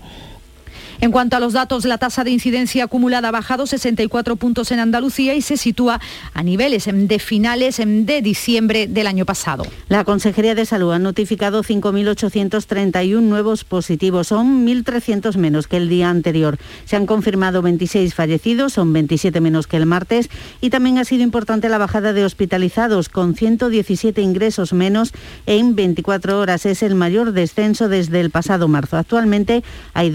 [1.02, 4.80] En cuanto a los datos, la tasa de incidencia acumulada ha bajado 64 puntos en
[4.80, 5.98] Andalucía y se sitúa
[6.34, 9.64] a niveles de finales de diciembre del año pasado.
[9.88, 16.10] La Consejería de Salud ha notificado 5.831 nuevos positivos, son 1.300 menos que el día
[16.10, 16.58] anterior.
[16.84, 20.28] Se han confirmado 26 fallecidos, son 27 menos que el martes
[20.60, 25.12] y también ha sido importante la bajada de hospitalizados, con 117 ingresos menos
[25.46, 26.66] en 24 horas.
[26.66, 28.98] Es el mayor descenso desde el pasado marzo.
[28.98, 30.10] Actualmente hay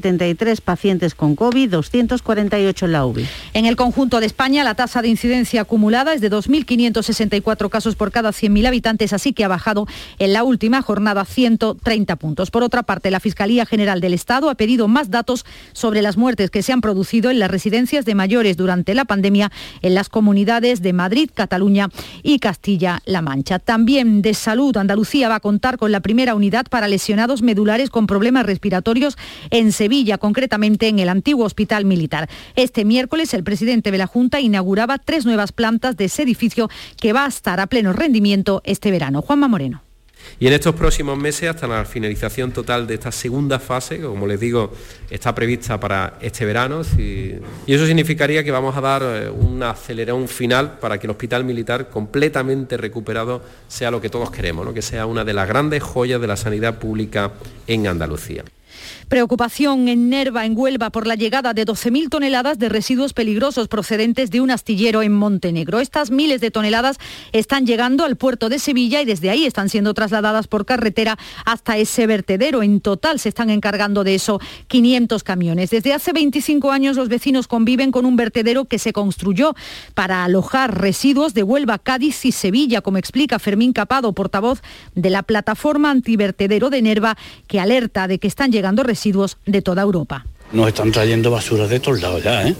[0.00, 3.26] 2.173 pacientes con COVID, 248 en la UBI.
[3.54, 8.10] En el conjunto de España, la tasa de incidencia acumulada es de 2.564 casos por
[8.10, 9.86] cada 100.000 habitantes, así que ha bajado
[10.18, 12.50] en la última jornada 130 puntos.
[12.50, 16.50] Por otra parte, la Fiscalía General del Estado ha pedido más datos sobre las muertes
[16.50, 19.50] que se han producido en las residencias de mayores durante la pandemia
[19.82, 21.88] en las comunidades de Madrid, Cataluña
[22.22, 23.58] y Castilla-La Mancha.
[23.58, 28.06] También de salud, Andalucía va a contar con la primera unidad para lesionados medulares con
[28.06, 29.16] problemas respiratorios
[29.50, 32.30] en Sevilla, concretamente en el antiguo Hospital Militar.
[32.54, 37.12] Este miércoles el presidente de la Junta inauguraba tres nuevas plantas de ese edificio que
[37.12, 39.22] va a estar a pleno rendimiento este verano.
[39.22, 39.82] Juanma Moreno.
[40.38, 44.28] Y en estos próximos meses, hasta la finalización total de esta segunda fase, que como
[44.28, 44.72] les digo,
[45.10, 47.34] está prevista para este verano, y
[47.66, 51.90] eso significaría que vamos a dar eh, un acelerón final para que el Hospital Militar
[51.90, 56.28] completamente recuperado sea lo que todos queremos, que sea una de las grandes joyas de
[56.28, 57.32] la sanidad pública
[57.66, 58.44] en Andalucía.
[59.12, 64.30] Preocupación en Nerva, en Huelva, por la llegada de 12.000 toneladas de residuos peligrosos procedentes
[64.30, 65.80] de un astillero en Montenegro.
[65.80, 66.96] Estas miles de toneladas
[67.32, 71.76] están llegando al puerto de Sevilla y desde ahí están siendo trasladadas por carretera hasta
[71.76, 72.62] ese vertedero.
[72.62, 75.68] En total se están encargando de eso 500 camiones.
[75.68, 79.54] Desde hace 25 años los vecinos conviven con un vertedero que se construyó
[79.92, 84.62] para alojar residuos de Huelva, Cádiz y Sevilla, como explica Fermín Capado, portavoz
[84.94, 89.01] de la plataforma antivertedero de Nerva, que alerta de que están llegando residuos
[89.46, 90.24] de toda Europa.
[90.52, 92.54] Nos están trayendo basura de todos lados ya, ¿eh?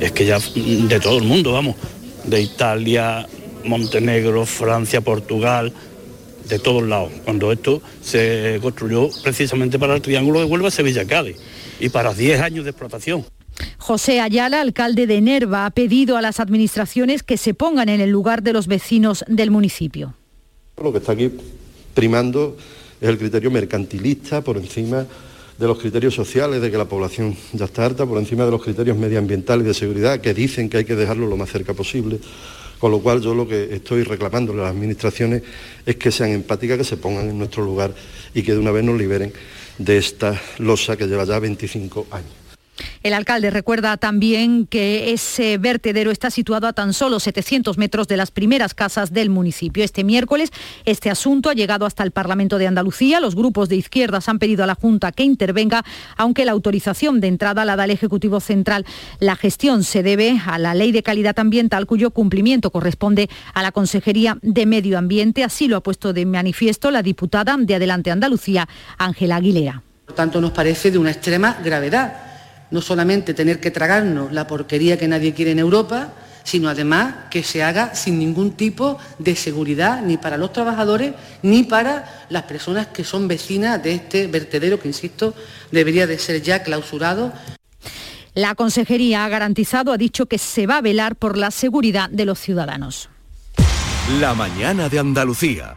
[0.00, 1.76] Es que ya de todo el mundo, vamos.
[2.24, 3.26] De Italia,
[3.64, 5.72] Montenegro, Francia, Portugal,
[6.48, 7.12] de todos lados.
[7.24, 11.36] Cuando esto se construyó precisamente para el Triángulo de Huelva, Sevilla, Cádiz,
[11.80, 13.24] y para 10 años de explotación.
[13.78, 18.10] José Ayala, alcalde de Nerva, ha pedido a las administraciones que se pongan en el
[18.10, 20.14] lugar de los vecinos del municipio.
[20.82, 21.30] Lo que está aquí
[21.94, 22.56] primando
[23.00, 25.06] es el criterio mercantilista por encima
[25.58, 28.62] de los criterios sociales, de que la población ya está harta, por encima de los
[28.62, 32.18] criterios medioambientales y de seguridad, que dicen que hay que dejarlo lo más cerca posible.
[32.78, 35.42] Con lo cual yo lo que estoy reclamando a las administraciones
[35.86, 37.94] es que sean empáticas, que se pongan en nuestro lugar
[38.34, 39.32] y que de una vez nos liberen
[39.78, 42.45] de esta losa que lleva ya 25 años.
[43.02, 48.16] El alcalde recuerda también que ese vertedero está situado a tan solo 700 metros de
[48.16, 49.84] las primeras casas del municipio.
[49.84, 50.50] Este miércoles
[50.84, 53.20] este asunto ha llegado hasta el Parlamento de Andalucía.
[53.20, 55.84] Los grupos de izquierdas han pedido a la Junta que intervenga,
[56.16, 58.84] aunque la autorización de entrada la da el Ejecutivo Central.
[59.20, 63.72] La gestión se debe a la Ley de Calidad Ambiental, cuyo cumplimiento corresponde a la
[63.72, 65.44] Consejería de Medio Ambiente.
[65.44, 69.82] Así lo ha puesto de manifiesto la diputada de Adelante Andalucía, Ángela Aguilera.
[70.04, 72.26] Por tanto, nos parece de una extrema gravedad
[72.70, 76.12] no solamente tener que tragarnos la porquería que nadie quiere en Europa,
[76.44, 81.64] sino además que se haga sin ningún tipo de seguridad ni para los trabajadores ni
[81.64, 85.34] para las personas que son vecinas de este vertedero que, insisto,
[85.72, 87.32] debería de ser ya clausurado.
[88.34, 92.26] La Consejería ha garantizado, ha dicho que se va a velar por la seguridad de
[92.26, 93.08] los ciudadanos.
[94.20, 95.76] La mañana de Andalucía.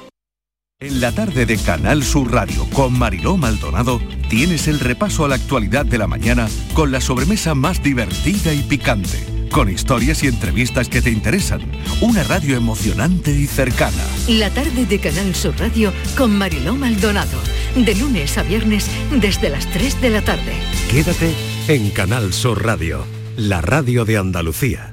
[0.81, 5.35] En la tarde de Canal Sur Radio con Mariló Maldonado tienes el repaso a la
[5.35, 10.89] actualidad de la mañana con la sobremesa más divertida y picante, con historias y entrevistas
[10.89, 11.61] que te interesan.
[12.01, 14.03] Una radio emocionante y cercana.
[14.27, 17.37] La tarde de Canal Sur Radio con Mariló Maldonado,
[17.75, 20.53] de lunes a viernes desde las 3 de la tarde.
[20.89, 21.35] Quédate
[21.67, 23.05] en Canal Sur Radio,
[23.37, 24.90] la radio de Andalucía.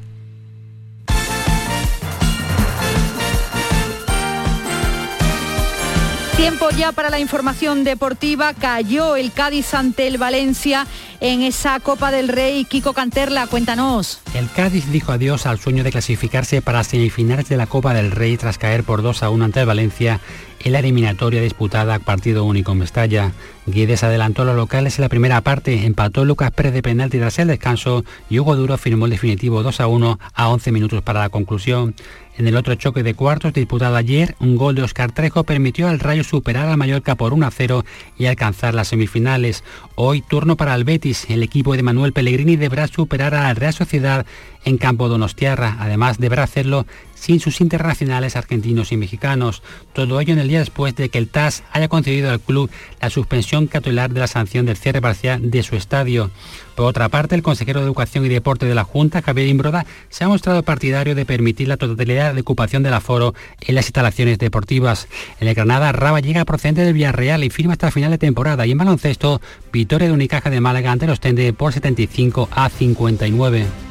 [6.39, 8.55] Tiempo ya para la información deportiva.
[8.55, 10.87] Cayó el Cádiz ante el Valencia
[11.19, 14.21] En esa Copa del Rey, Kiko Canterla, cuéntanos.
[14.35, 18.37] El Cádiz dijo adiós al sueño de clasificarse para semifinales de la Copa del Rey
[18.37, 20.21] tras caer por 2 a 1 ante el Valencia
[20.63, 23.33] en la eliminatoria disputada a partido único en Mestalla.
[23.67, 27.39] Guedes adelantó a los locales en la primera parte, empató Lucas Pérez de penalti tras
[27.41, 31.21] el descanso y Hugo Duro firmó el definitivo 2 a 1 a 11 minutos para
[31.21, 31.97] la conclusión.
[32.39, 35.99] En el otro choque de cuartos disputado ayer, un gol de Oscar Trejo permitió al
[35.99, 37.85] Rayo superar al Mallorca por 1 a 0
[38.17, 39.65] y alcanzar las semifinales.
[39.97, 41.29] Hoy turno para el Betis.
[41.29, 44.25] El equipo de Manuel Pellegrini deberá superar a Real Sociedad
[44.69, 45.77] en campo Donostiarra.
[45.81, 49.63] Además, deberá hacerlo sin sus internacionales argentinos y mexicanos.
[49.93, 53.11] Todo ello en el día después de que el TAS haya concedido al club la
[53.11, 56.31] suspensión cautelar de la sanción del cierre parcial de su estadio.
[56.77, 60.23] Por otra parte, el consejero de Educación y Deporte de la Junta, Javier Imbroda, se
[60.23, 65.09] ha mostrado partidario de permitir la totalidad de ocupación del aforo en las instalaciones deportivas.
[65.41, 68.65] En el Granada, Raba llega procedente del Villarreal y firma hasta final de temporada.
[68.65, 69.41] Y en baloncesto,
[69.73, 73.88] victoria de Unicaja de Málaga ante los Tende por 75 a 59.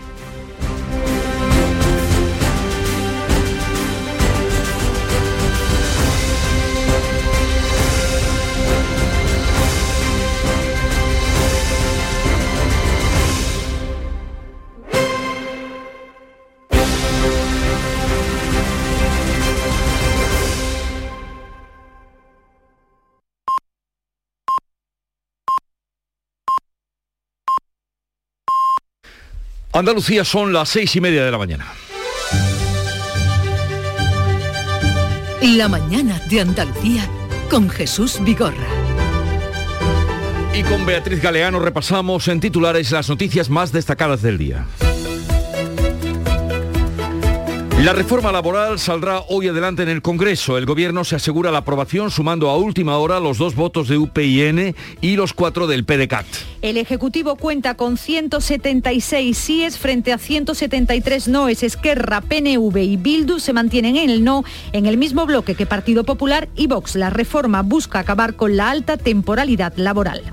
[29.77, 31.67] Andalucía son las seis y media de la mañana.
[35.43, 37.07] La mañana de Andalucía
[37.47, 38.55] con Jesús Vigorra.
[40.55, 44.65] Y con Beatriz Galeano repasamos en titulares las noticias más destacadas del día.
[47.83, 50.57] La reforma laboral saldrá hoy adelante en el Congreso.
[50.57, 54.75] El Gobierno se asegura la aprobación sumando a última hora los dos votos de UPIN
[54.99, 56.25] y los cuatro del PDCAT.
[56.63, 61.61] El Ejecutivo cuenta con 176 síes frente a 173 noes.
[61.61, 66.03] Esquerra, PNV y Bildu se mantienen en el no en el mismo bloque que Partido
[66.03, 66.95] Popular y Vox.
[66.95, 70.23] La reforma busca acabar con la alta temporalidad laboral.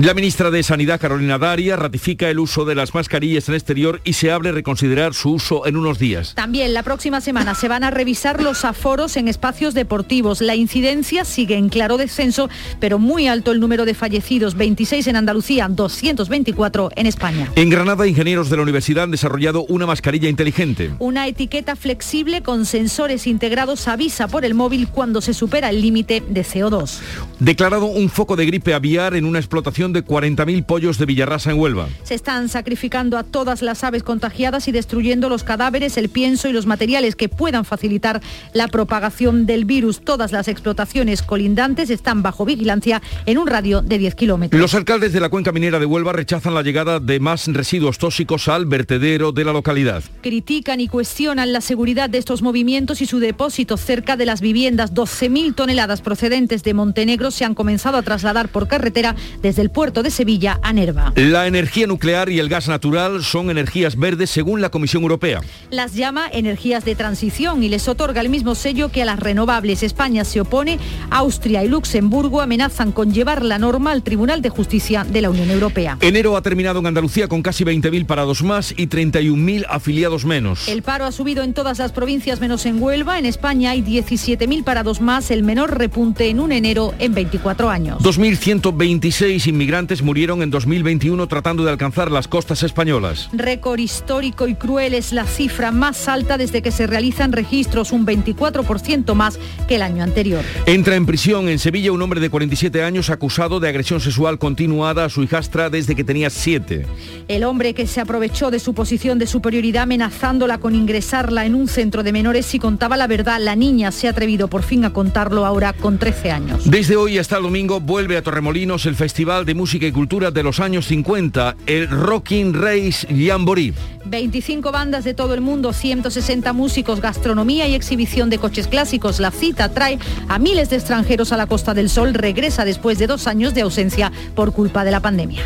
[0.00, 4.14] La ministra de Sanidad, Carolina Daria, ratifica el uso de las mascarillas en exterior y
[4.14, 6.34] se abre reconsiderar su uso en unos días.
[6.34, 10.40] También la próxima semana se van a revisar los aforos en espacios deportivos.
[10.40, 12.48] La incidencia sigue en claro descenso,
[12.80, 17.50] pero muy alto el número de fallecidos, 26 en Andalucía, 224 en España.
[17.54, 20.90] En Granada, ingenieros de la universidad han desarrollado una mascarilla inteligente.
[21.00, 26.22] Una etiqueta flexible con sensores integrados avisa por el móvil cuando se supera el límite
[26.26, 26.98] de CO2.
[27.40, 31.58] Declarado un foco de gripe aviar en una explotación de 40.000 pollos de Villarrasa en
[31.58, 31.88] Huelva.
[32.04, 36.52] Se están sacrificando a todas las aves contagiadas y destruyendo los cadáveres, el pienso y
[36.52, 38.20] los materiales que puedan facilitar
[38.52, 40.02] la propagación del virus.
[40.02, 44.60] Todas las explotaciones colindantes están bajo vigilancia en un radio de 10 kilómetros.
[44.60, 48.48] Los alcaldes de la cuenca minera de Huelva rechazan la llegada de más residuos tóxicos
[48.48, 50.04] al vertedero de la localidad.
[50.22, 54.92] Critican y cuestionan la seguridad de estos movimientos y su depósito cerca de las viviendas.
[54.94, 60.02] 12.000 toneladas procedentes de Montenegro se han comenzado a trasladar por carretera desde el puerto
[60.02, 61.12] de Sevilla a Nerva.
[61.16, 65.40] La energía nuclear y el gas natural son energías verdes según la Comisión Europea.
[65.70, 69.82] Las llama energías de transición y les otorga el mismo sello que a las renovables.
[69.82, 70.78] España se opone,
[71.10, 75.50] Austria y Luxemburgo amenazan con llevar la norma al Tribunal de Justicia de la Unión
[75.50, 75.98] Europea.
[76.00, 80.68] Enero ha terminado en Andalucía con casi 20.000 parados más y 31.000 afiliados menos.
[80.68, 83.18] El paro ha subido en todas las provincias menos en Huelva.
[83.18, 88.02] En España hay 17.000 parados más, el menor repunte en un enero en 24 años.
[88.02, 93.28] 2.126 inmigrantes murieron en 2021 tratando de alcanzar las costas españolas.
[93.32, 98.04] Récord histórico y cruel es la cifra más alta desde que se realizan registros, un
[98.04, 100.42] 24% más que el año anterior.
[100.66, 105.04] Entra en prisión en Sevilla un hombre de 47 años acusado de agresión sexual continuada
[105.04, 106.84] a su hijastra desde que tenía 7.
[107.28, 111.68] El hombre que se aprovechó de su posición de superioridad amenazándola con ingresarla en un
[111.68, 114.92] centro de menores si contaba la verdad, la niña se ha atrevido por fin a
[114.92, 116.68] contarlo ahora con 13 años.
[116.68, 120.42] Desde hoy hasta el domingo vuelve a Torremolinos el Festival de Música y Cultura de
[120.42, 123.74] los años 50, el Rocking Race Jamboree.
[124.04, 129.20] 25 bandas de todo el mundo, 160 músicos, gastronomía y exhibición de coches clásicos.
[129.20, 133.06] La cita trae a miles de extranjeros a la Costa del Sol, regresa después de
[133.06, 135.42] dos años de ausencia por culpa de la pandemia.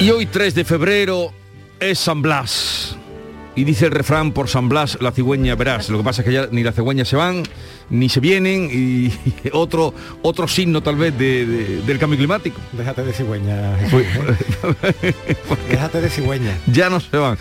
[0.00, 1.30] Y hoy 3 de febrero
[1.78, 2.96] es San Blas.
[3.54, 5.90] Y dice el refrán, por San Blas la cigüeña verás.
[5.90, 7.42] Lo que pasa es que ya ni las cigüeñas se van,
[7.90, 9.12] ni se vienen, y
[9.52, 12.60] otro, otro signo tal vez de- de- del cambio climático.
[12.72, 13.76] Déjate de cigüeña.
[15.68, 16.56] Déjate de cigüeña.
[16.66, 17.36] ya no se van.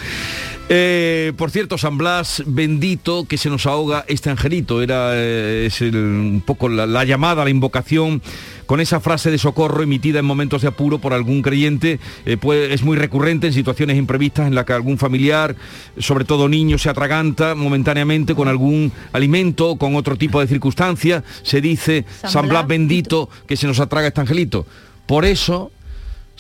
[0.71, 4.84] Eh, por cierto, San Blas, bendito que se nos ahoga este angelito.
[4.84, 8.21] Era eh, es el- un poco la, la llamada, la invocación
[8.67, 11.99] con esa frase de socorro emitida en momentos de apuro por algún creyente.
[12.27, 12.38] eh,
[12.71, 15.55] es muy recurrente en situaciones imprevistas en las que algún familiar,
[15.97, 21.23] sobre todo niño, se atraganta momentáneamente con algún alimento o con otro tipo de circunstancia.
[21.41, 24.67] Se dice, San Blas, bendito que se nos atraga este angelito.
[25.08, 25.71] Por eso...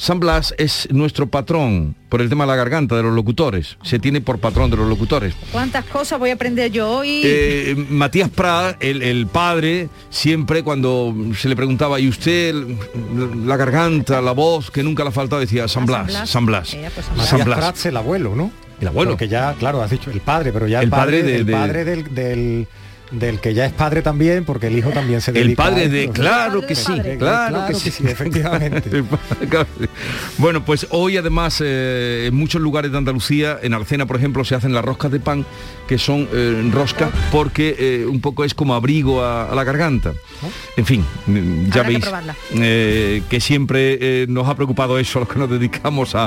[0.01, 3.77] San Blas es nuestro patrón por el tema de la garganta de los locutores.
[3.83, 5.35] Se tiene por patrón de los locutores.
[5.51, 7.21] ¿Cuántas cosas voy a aprender yo hoy?
[7.25, 12.55] Eh, Matías Prat, el, el padre, siempre cuando se le preguntaba, ¿y usted
[13.45, 15.41] la garganta, la voz, que nunca le ha faltado?
[15.41, 16.69] Decía, San Blas, San Blas.
[16.69, 17.59] San Matías Blas.
[17.59, 18.51] Prats, el abuelo, ¿no?
[18.79, 19.11] El abuelo.
[19.11, 21.51] Porque ya, claro, has dicho el padre, pero ya el, El padre de- el de-
[21.53, 22.67] padre del, del,
[23.11, 25.89] del que ya es padre también, porque el hijo también se El dedica padre a
[25.89, 26.13] de, esto.
[26.13, 29.03] claro que sí, claro, que sí, efectivamente.
[30.37, 34.55] bueno, pues hoy además eh, en muchos lugares de Andalucía, en Arcena por ejemplo, se
[34.55, 35.45] hacen las roscas de pan,
[35.87, 40.13] que son eh, roscas porque eh, un poco es como abrigo a, a la garganta.
[40.77, 42.05] En fin, mm, ya Habrá veis
[42.55, 46.25] eh, que siempre eh, nos ha preocupado eso a lo que nos dedicamos a,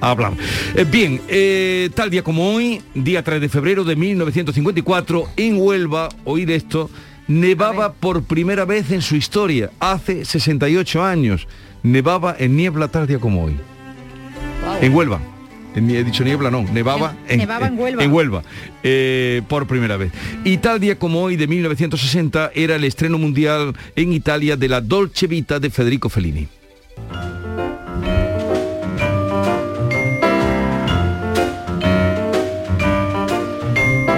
[0.00, 0.32] a hablar.
[0.74, 6.08] Eh, bien, eh, tal día como hoy, día 3 de febrero de 1954, en Huelva,
[6.24, 6.90] oír esto,
[7.28, 11.46] nevaba por primera vez en su historia, hace 68 años.
[11.82, 13.56] Nevaba en niebla tal día como hoy.
[14.80, 15.20] En Huelva.
[15.74, 18.04] En- He dicho niebla, no, nevaba, Ne- nevaba en Huelva.
[18.04, 18.42] En Huelva,
[18.82, 20.12] eh, por primera vez.
[20.44, 24.80] Y tal día como hoy, de 1960, era el estreno mundial en Italia de la
[24.80, 26.46] Dolce Vita de Federico Fellini.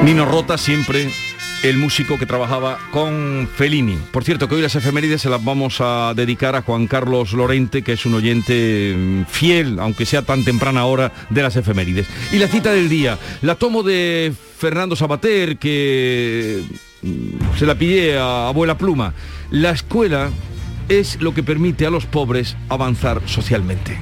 [0.05, 1.09] Nino Rota siempre
[1.65, 3.99] el músico que trabajaba con Fellini.
[4.13, 7.83] Por cierto, que hoy las efemérides se las vamos a dedicar a Juan Carlos Lorente,
[7.83, 12.07] que es un oyente mm, fiel, aunque sea tan temprana hora, de las efemérides.
[12.33, 16.63] Y la cita del día, la tomo de Fernando Sabater, que
[17.01, 19.15] mm, se la pillé a abuela pluma.
[19.51, 20.31] La escuela
[20.91, 23.99] es lo que permite a los pobres avanzar socialmente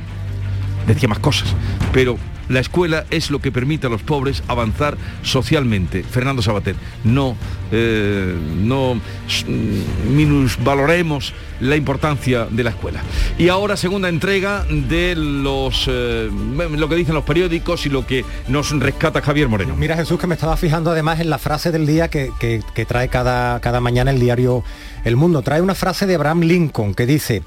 [0.86, 1.54] decía más cosas,
[1.92, 2.18] pero
[2.52, 6.02] la escuela es lo que permite a los pobres avanzar socialmente.
[6.04, 7.34] Fernando Sabater, no,
[7.70, 13.00] eh, no mm, minusvaloremos la importancia de la escuela.
[13.38, 18.24] Y ahora segunda entrega de los eh, lo que dicen los periódicos y lo que
[18.48, 19.74] nos rescata Javier Moreno.
[19.76, 22.84] Mira Jesús que me estaba fijando además en la frase del día que, que- que
[22.84, 24.64] trae cada, cada mañana el diario
[25.04, 25.42] El Mundo.
[25.42, 27.42] Trae una frase de Abraham Lincoln que dice,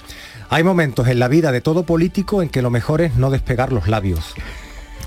[0.50, 3.74] hay momentos en la vida de todo político en que lo mejor es no despegar
[3.74, 4.34] los labios.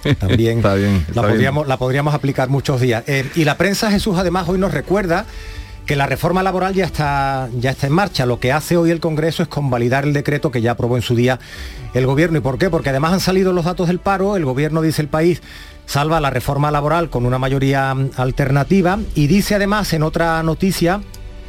[0.19, 1.33] También Está bien, está la, bien.
[1.35, 3.05] podríamos, la podríamos aplicar muchos días.
[3.07, 5.27] Eh, y la prensa Jesús además hoy nos recuerda
[5.87, 8.27] que la reforma laboral ya está, ya está en marcha.
[8.27, 11.15] Lo que hace hoy el Congreso es convalidar el decreto que ya aprobó en su
[11.15, 11.39] día
[11.95, 12.37] el Gobierno.
[12.39, 12.69] ¿Y por qué?
[12.69, 15.41] Porque además han salido los datos del paro, el Gobierno dice el país
[15.89, 21.01] salva la reforma laboral con una mayoría mm, alternativa y dice además en otra noticia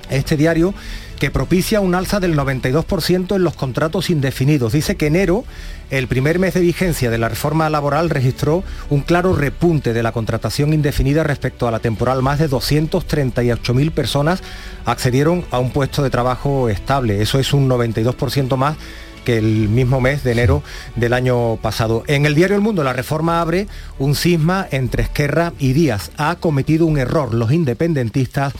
[0.09, 0.73] este diario
[1.19, 4.71] que propicia un alza del 92% en los contratos indefinidos.
[4.71, 5.43] Dice que enero,
[5.89, 10.11] el primer mes de vigencia de la reforma laboral, registró un claro repunte de la
[10.11, 12.21] contratación indefinida respecto a la temporal.
[12.21, 14.41] Más de 238.000 personas
[14.85, 17.21] accedieron a un puesto de trabajo estable.
[17.21, 18.77] Eso es un 92% más
[19.25, 20.63] que el mismo mes de enero
[20.95, 22.03] del año pasado.
[22.07, 23.67] En el diario El Mundo la reforma abre
[23.97, 26.11] un cisma entre Esquerra y Díaz.
[26.17, 27.33] Ha cometido un error.
[27.33, 28.53] Los independentistas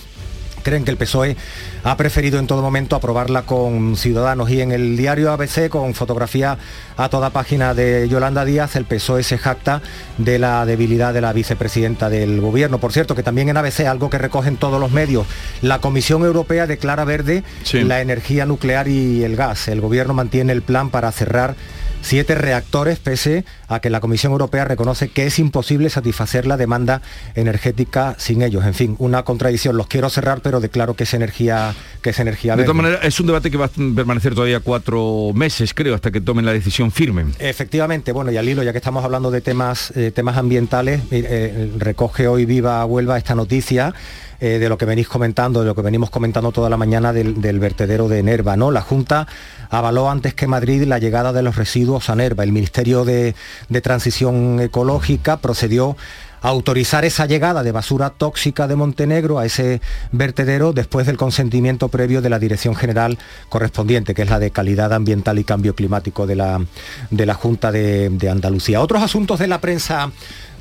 [0.60, 1.36] creen que el PSOE
[1.84, 6.57] ha preferido en todo momento aprobarla con Ciudadanos y en el diario ABC con fotografía
[6.97, 9.82] a toda página de Yolanda Díaz el PSOE se jacta
[10.18, 12.80] de la debilidad de la vicepresidenta del gobierno.
[12.80, 15.26] Por cierto, que también en ABC, algo que recogen todos los medios,
[15.62, 17.43] la Comisión Europea declara verde
[17.74, 19.68] la energía nuclear y el gas.
[19.68, 21.55] El gobierno mantiene el plan para cerrar
[22.01, 27.03] siete reactores pese a que la Comisión Europea reconoce que es imposible satisfacer la demanda
[27.36, 28.65] energética sin ellos.
[28.65, 29.78] En fin, una contradicción.
[29.78, 32.72] Los quiero cerrar, pero declaro que es energía, que es energía De verde.
[32.74, 36.20] todas maneras, es un debate que va a permanecer todavía cuatro meses, creo, hasta que
[36.20, 37.26] tomen la decisión firme.
[37.38, 41.26] Efectivamente, bueno, y al hilo, ya que estamos hablando de temas, eh, temas ambientales, eh,
[41.30, 43.93] eh, recoge hoy Viva Huelva esta noticia
[44.41, 47.41] eh, de lo que venís comentando, de lo que venimos comentando toda la mañana del,
[47.41, 48.55] del vertedero de Nerva.
[48.55, 48.72] ¿no?
[48.72, 49.28] La Junta
[49.70, 52.45] avaló antes que Madrid la llegada de los residuos a Nerva.
[52.45, 53.36] El Ministerio de,
[53.68, 55.97] de Transición Ecológica procedió
[56.41, 59.82] a autorizar esa llegada de basura tóxica de Montenegro a ese
[60.12, 63.18] vertedero después del consentimiento previo de la Dirección General
[63.49, 66.62] correspondiente, que es la de Calidad Ambiental y Cambio Climático de la,
[67.10, 68.82] de la Junta de, de Andalucía.
[68.82, 70.12] Otros asuntos de la prensa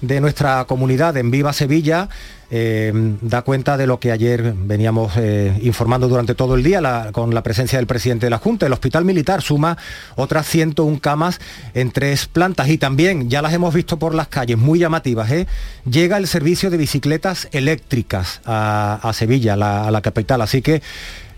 [0.01, 2.09] de nuestra comunidad en Viva Sevilla
[2.51, 7.35] eh, da cuenta de lo que ayer veníamos eh, informando durante todo el día con
[7.35, 8.67] la presencia del presidente de la Junta.
[8.67, 9.77] El Hospital Militar suma
[10.17, 11.41] otras 101 camas
[11.75, 15.47] en tres plantas y también ya las hemos visto por las calles, muy llamativas, ¿eh?
[15.89, 20.41] llega el servicio de bicicletas eléctricas a, Sevilla, a la capital.
[20.43, 20.83] Así que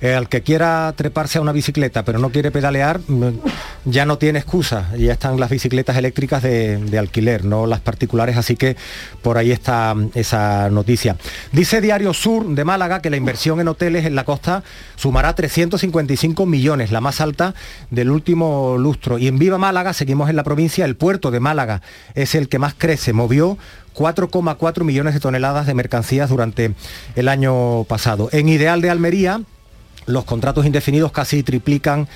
[0.01, 3.29] eh, al que quiera treparse a una bicicleta pero no quiere pedalear, mm,
[3.85, 4.91] ya no tiene excusa.
[4.97, 8.77] Ya están las bicicletas eléctricas de, alquiler, no las particulares, así que
[9.23, 11.17] por ahí está mm, esa noticia.
[11.53, 14.63] Dice Diario Sur de Málaga que la inversión en hoteles en la costa
[14.97, 17.55] sumará 355 millones, la más alta
[17.91, 19.19] del último lustro.
[19.19, 21.83] Y en Viva Málaga, seguimos en la provincia, el puerto de Málaga
[22.15, 23.59] es el que más crece, movió
[23.95, 26.73] 4,4 millones de toneladas de mercancías durante
[27.17, 28.29] el año pasado.
[28.33, 29.43] En Ideal de Almería,
[30.07, 32.09] los contratos indefinidos casi triplican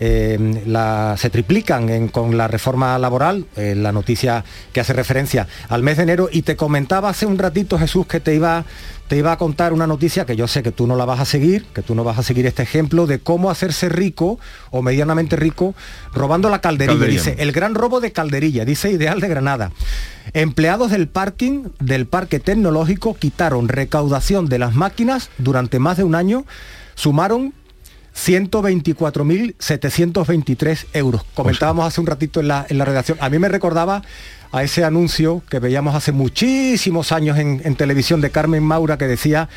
[0.00, 5.96] eh, se triplican con la reforma laboral, eh, la noticia que hace referencia al mes
[5.96, 8.64] de enero, y te comentaba hace un ratito, Jesús, que te iba,
[9.08, 11.24] te iba a contar una noticia que yo sé que tú no la vas a
[11.24, 14.38] seguir, que tú no vas a seguir este ejemplo de cómo hacerse rico
[14.70, 15.74] o medianamente rico
[16.12, 17.06] robando la calderilla.
[17.06, 19.70] Dice, el gran robo de calderilla, dice Ideal de Granada.
[20.32, 26.14] Empleados del parking del parque tecnológico quitaron recaudación de las máquinas durante más de un
[26.14, 26.44] año
[26.94, 27.52] sumaron
[28.14, 31.24] 124.723 euros.
[31.34, 33.18] Comentábamos hace un ratito en la, en la redacción.
[33.20, 34.02] A mí me recordaba
[34.52, 39.08] a ese anuncio que veíamos hace muchísimos años en, en televisión de Carmen Maura que
[39.08, 39.48] decía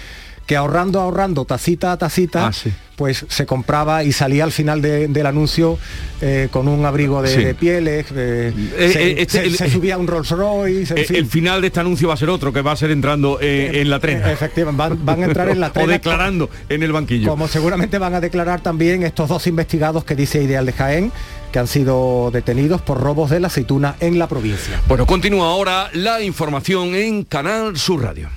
[0.47, 2.51] que ahorrando, ahorrando, tacita a tacita, ah,
[2.95, 5.77] pues se compraba y salía al final del anuncio
[6.21, 10.95] eh, con un abrigo de, pieles, eh, eh, este, se, subía un Rolls Royce.
[10.95, 13.89] El final de este anuncio va a ser otro, que va a ser entrando en
[13.89, 14.23] la tren.
[14.25, 15.85] Efectivamente, van, a entrar en la tren.
[15.89, 17.29] o declarando en el banquillo.
[17.29, 21.11] Como seguramente van a declarar también estos dos investigados que dice Ideal de Jaén,
[21.51, 24.81] que han sido detenidos por robos de la aceituna en la provincia.
[24.87, 28.29] Bueno, continúa ahora la información en Canal Sur Radio.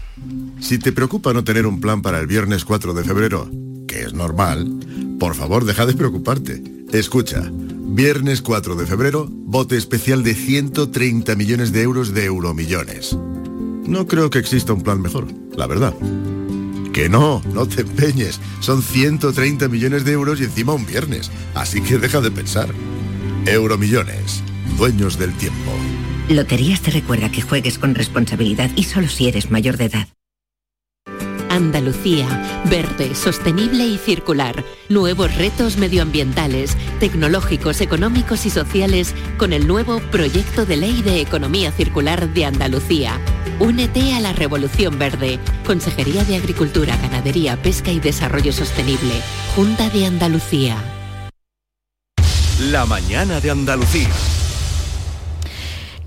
[0.61, 3.51] Si te preocupa no tener un plan para el viernes 4 de febrero,
[3.89, 4.81] que es normal,
[5.19, 6.63] por favor deja de preocuparte.
[6.93, 13.17] Escucha, viernes 4 de febrero, bote especial de 130 millones de euros de euromillones.
[13.87, 15.95] No creo que exista un plan mejor, la verdad.
[16.93, 18.41] Que no, no te empeñes.
[18.61, 21.31] Son 130 millones de euros y encima un viernes.
[21.55, 22.69] Así que deja de pensar.
[23.47, 24.43] Euromillones,
[24.77, 25.73] dueños del tiempo.
[26.31, 30.07] Loterías te recuerda que juegues con responsabilidad y solo si eres mayor de edad.
[31.49, 34.65] Andalucía, verde, sostenible y circular.
[34.89, 41.73] Nuevos retos medioambientales, tecnológicos, económicos y sociales con el nuevo Proyecto de Ley de Economía
[41.73, 43.21] Circular de Andalucía.
[43.59, 45.41] Únete a la Revolución Verde.
[45.67, 49.21] Consejería de Agricultura, Ganadería, Pesca y Desarrollo Sostenible.
[49.57, 50.77] Junta de Andalucía.
[52.61, 54.09] La mañana de Andalucía.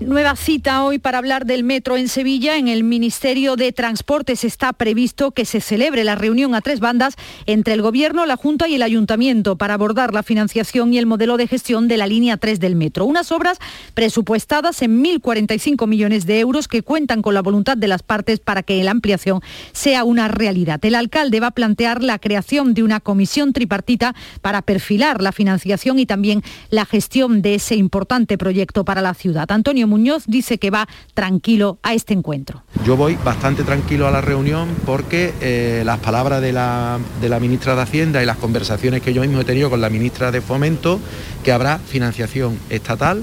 [0.06, 2.58] Nueva cita hoy para hablar del metro en Sevilla.
[2.58, 7.14] En el Ministerio de Transportes está previsto que se celebre la reunión a tres bandas
[7.46, 11.38] entre el Gobierno, la Junta y el Ayuntamiento para abordar la financiación y el modelo
[11.38, 13.06] de gestión de la línea 3 del metro.
[13.06, 13.58] Unas obras
[13.94, 18.62] presupuestadas en 1.045 millones de euros que cuentan con la voluntad de las partes para
[18.62, 19.40] que la ampliación
[19.72, 20.84] sea una realidad.
[20.84, 25.98] El alcalde va a plantear la creación de una comisión tripartita para perfilar la financiación
[25.98, 29.50] y también la gestión de ese importante proyecto para la ciudad.
[29.50, 32.64] Antonio Muñoz dice que va tranquilo a este encuentro.
[32.84, 36.98] Yo voy bastante tranquilo a la reunión porque eh, las palabras de la,
[37.40, 40.40] ministra de Hacienda y las conversaciones que yo mismo he tenido con la ministra de
[40.40, 40.98] Fomento,
[41.44, 43.22] que habrá financiación estatal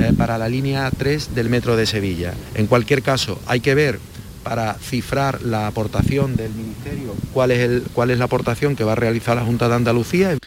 [0.00, 2.32] eh, para la línea 3 del Metro de Sevilla.
[2.54, 4.00] En cualquier caso, hay que ver
[4.42, 9.44] para cifrar la aportación del Ministerio, cuál es la aportación que va a realizar la
[9.44, 10.38] Junta de Andalucía.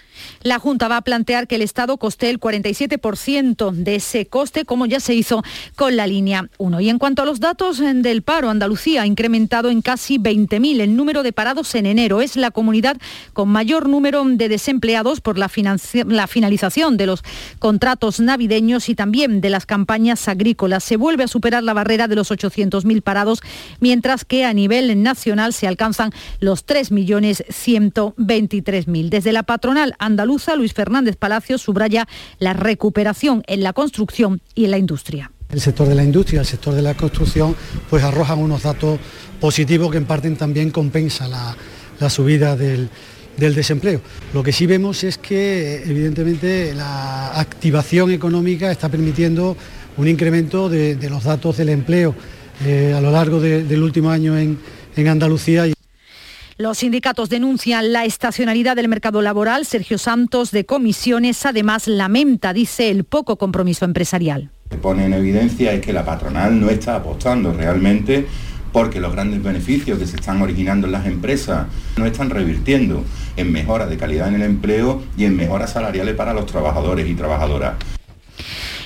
[0.43, 4.87] La Junta va a plantear que el Estado coste el 47% de ese coste, como
[4.87, 5.43] ya se hizo
[5.75, 6.81] con la línea 1.
[6.81, 10.95] Y en cuanto a los datos del paro, Andalucía ha incrementado en casi 20.000 el
[10.95, 12.21] número de parados en enero.
[12.21, 12.97] Es la comunidad
[13.33, 17.23] con mayor número de desempleados por la, finalización de los
[17.59, 20.83] contratos navideños y también de las campañas agrícolas.
[20.83, 23.43] Se vuelve a superar la barrera de los 800.000 parados,
[23.79, 29.09] mientras que a nivel nacional se alcanzan los 3.123.000.
[29.09, 32.07] Desde la patronal andaluza, Luis Fernández Palacios subraya
[32.39, 35.31] la recuperación en la construcción y en la industria.
[35.49, 37.55] El sector de la industria, el sector de la construcción,
[37.89, 38.99] pues arrojan unos datos
[39.41, 42.89] positivos que en parte también compensa la, subida del,
[43.37, 44.01] desempleo.
[44.33, 49.57] Lo que sí vemos es que evidentemente la activación económica está permitiendo
[49.97, 52.15] un incremento de, los datos del empleo
[52.65, 54.57] eh, a lo largo del último año en,
[54.95, 55.65] en Andalucía.
[56.61, 59.65] Los sindicatos denuncian la estacionalidad del mercado laboral.
[59.65, 64.51] Sergio Santos de Comisiones además lamenta, dice, el poco compromiso empresarial.
[64.65, 68.27] Lo que pone en evidencia es que la patronal no está apostando realmente
[68.71, 71.65] porque los grandes beneficios que se están originando en las empresas
[71.97, 73.03] no están revirtiendo
[73.37, 77.15] en mejoras de calidad en el empleo y en mejoras salariales para los trabajadores y
[77.15, 77.73] trabajadoras.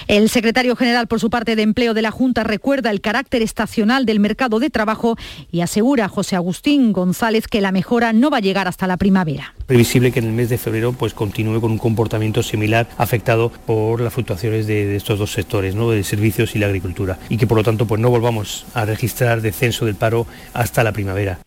[0.08, 4.06] El secretario general, por su parte de empleo de la Junta, recuerda el carácter estacional
[4.06, 5.18] del mercado de trabajo
[5.52, 8.98] y asegura a José Agustín González que la mejora no va a llegar hasta la
[8.98, 9.56] primavera.
[9.66, 14.00] Previsible que en el mes de febrero pues, continúe con un comportamiento similar afectado por
[14.00, 15.90] las fluctuaciones de, estos dos sectores, ¿no?
[15.90, 19.42] de servicios y la agricultura, y que por lo tanto pues, no volvamos a registrar
[19.42, 21.40] descenso del paro hasta la primavera.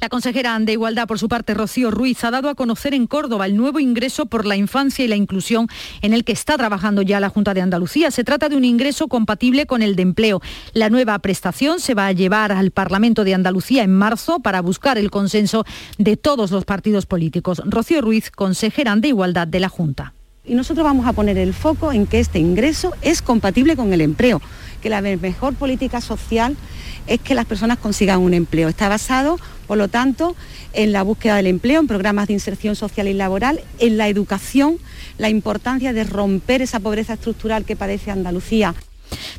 [0.00, 3.46] La consejera de Igualdad, por su parte, Rocío Ruiz, ha dado a conocer en Córdoba
[3.46, 5.68] el nuevo ingreso por la infancia y la inclusión
[6.02, 8.10] en el que está trabajando ya la Junta de Andalucía.
[8.10, 10.40] Se trata de un ingreso compatible con el de empleo.
[10.72, 14.98] La nueva prestación se va a llevar al Parlamento de Andalucía en marzo para buscar
[14.98, 15.64] el consenso
[15.98, 17.62] de todos los partidos políticos.
[17.64, 20.12] Rocío Ruiz, consejera de Igualdad de la Junta.
[20.44, 24.00] Y nosotros vamos a poner el foco en que este ingreso es compatible con el
[24.00, 24.40] empleo,
[24.80, 26.56] que la mejor política social
[27.06, 28.68] es que las personas consigan un empleo.
[28.68, 30.36] Está basado, por lo tanto,
[30.72, 34.78] en la búsqueda del empleo, en programas de inserción social y laboral, en la educación,
[35.18, 38.74] la importancia de romper esa pobreza estructural que padece Andalucía.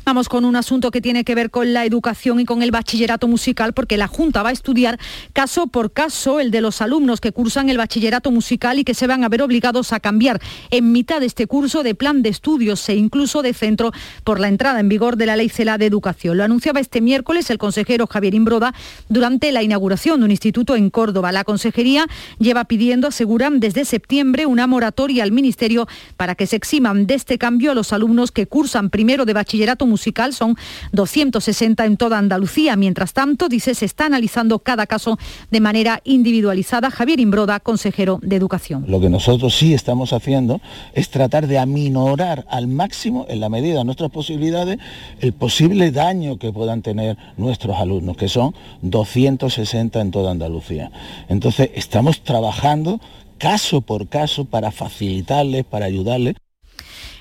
[0.04, 3.28] Vamos con un asunto que tiene que ver con la educación y con el bachillerato
[3.28, 4.98] musical, porque la Junta va a estudiar
[5.32, 9.06] caso por caso el de los alumnos que cursan el bachillerato musical y que se
[9.06, 10.40] van a ver obligados a cambiar
[10.70, 13.92] en mitad de este curso de plan de estudios e incluso de centro
[14.24, 16.38] por la entrada en vigor de la Ley CELA de Educación.
[16.38, 18.74] Lo anunciaba este miércoles el consejero Javier Imbroda
[19.08, 21.32] durante la inauguración de un instituto en Córdoba.
[21.32, 22.06] La consejería
[22.38, 27.36] lleva pidiendo, aseguran, desde septiembre una moratoria al Ministerio para que se eximan de este
[27.36, 30.56] cambio a los alumnos que cursan primero de bachillerato musical son
[30.92, 32.76] 260 en toda Andalucía.
[32.76, 35.18] Mientras tanto, dice, se está analizando cada caso
[35.50, 36.90] de manera individualizada.
[36.90, 38.84] Javier Imbroda, consejero de Educación.
[38.88, 40.60] Lo que nosotros sí estamos haciendo
[40.94, 44.78] es tratar de aminorar al máximo, en la medida de nuestras posibilidades,
[45.20, 50.90] el posible daño que puedan tener nuestros alumnos, que son 260 en toda Andalucía.
[51.28, 53.00] Entonces, estamos trabajando
[53.38, 56.34] caso por caso para facilitarles, para ayudarles.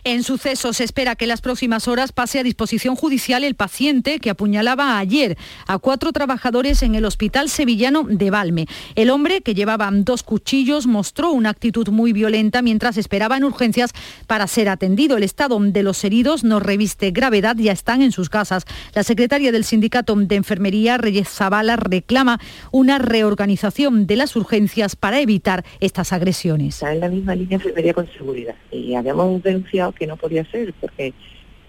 [0.07, 4.19] En suceso se espera que en las próximas horas pase a disposición judicial el paciente
[4.19, 5.37] que apuñalaba ayer
[5.67, 8.67] a cuatro trabajadores en el hospital sevillano de Valme.
[8.95, 13.91] El hombre, que llevaba dos cuchillos, mostró una actitud muy violenta mientras esperaba en urgencias
[14.27, 15.17] para ser atendido.
[15.17, 18.63] El estado de los heridos no reviste gravedad, ya están en sus casas.
[18.93, 22.39] La secretaria del Sindicato de Enfermería, Reyes Zavala, reclama
[22.71, 26.75] una reorganización de las urgencias para evitar estas agresiones.
[26.75, 30.73] Está en la misma línea enfermería con seguridad y habíamos denunciado que no podía ser,
[30.73, 31.13] porque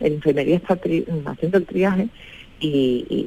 [0.00, 0.78] la enfermería está
[1.26, 2.08] haciendo el triaje
[2.60, 3.26] y,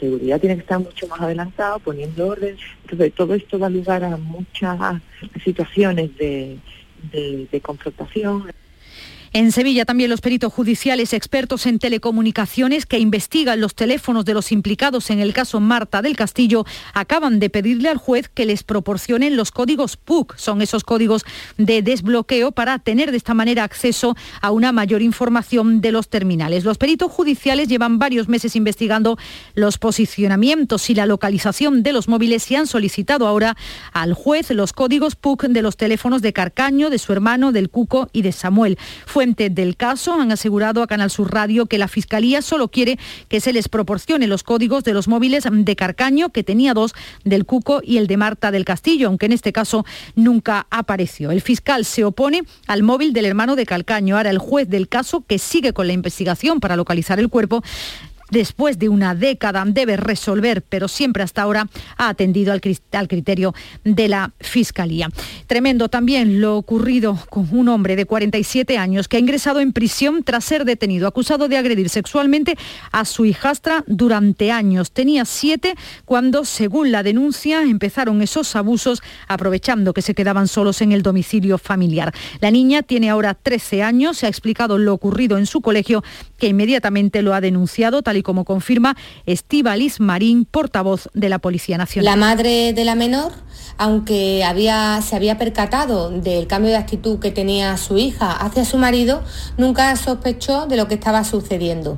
[0.00, 2.56] seguridad tiene que estar mucho más adelantado, poniendo orden.
[2.82, 4.78] Entonces, todo esto da lugar a muchas
[5.42, 8.44] situaciones de confrontación.
[9.36, 14.52] En Sevilla también los peritos judiciales expertos en telecomunicaciones que investigan los teléfonos de los
[14.52, 19.36] implicados en el caso Marta del Castillo acaban de pedirle al juez que les proporcionen
[19.36, 20.36] los códigos PUC.
[20.36, 21.24] Son esos códigos
[21.58, 26.62] de desbloqueo para tener de esta manera acceso a una mayor información de los terminales.
[26.62, 29.18] Los peritos judiciales llevan varios meses investigando
[29.56, 33.56] los posicionamientos y la localización de los móviles y han solicitado ahora
[33.92, 38.08] al juez los códigos PUC de los teléfonos de Carcaño, de su hermano, del Cuco
[38.12, 38.78] y de Samuel.
[39.06, 42.98] Fue del caso han asegurado a Canal Sur Radio que la Fiscalía solo quiere
[43.28, 46.94] que se les proporcione los códigos de los móviles de Carcaño, que tenía dos,
[47.24, 51.30] del Cuco y el de Marta del Castillo, aunque en este caso nunca apareció.
[51.30, 54.16] El fiscal se opone al móvil del hermano de Calcaño.
[54.16, 57.62] Ahora el juez del caso, que sigue con la investigación para localizar el cuerpo,
[58.34, 63.54] después de una década debe resolver, pero siempre hasta ahora ha atendido al, criterio
[63.84, 65.08] de la Fiscalía.
[65.46, 70.24] Tremendo también lo ocurrido con un hombre de 47 años que ha ingresado en prisión
[70.24, 72.58] tras ser detenido, acusado de agredir sexualmente
[72.90, 74.90] a su hijastra durante años.
[74.90, 75.74] Tenía siete
[76.04, 81.56] cuando, según la denuncia, empezaron esos abusos aprovechando que se quedaban solos en el domicilio
[81.56, 82.12] familiar.
[82.40, 86.02] La niña tiene ahora 13 años, se ha explicado lo ocurrido en su colegio,
[86.36, 88.96] que inmediatamente lo ha denunciado, tal como confirma
[89.26, 92.06] Estíbalis Marín, portavoz de la Policía Nacional.
[92.06, 93.30] La madre de la menor,
[93.78, 98.78] aunque había, se había percatado del cambio de actitud que tenía su hija hacia su
[98.78, 99.22] marido,
[99.56, 101.96] nunca sospechó de lo que estaba sucediendo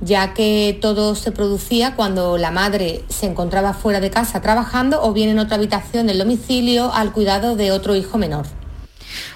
[0.00, 5.12] ya que todo se producía cuando la madre se encontraba fuera de casa trabajando o
[5.12, 8.46] bien en otra habitación del domicilio al cuidado de otro hijo menor.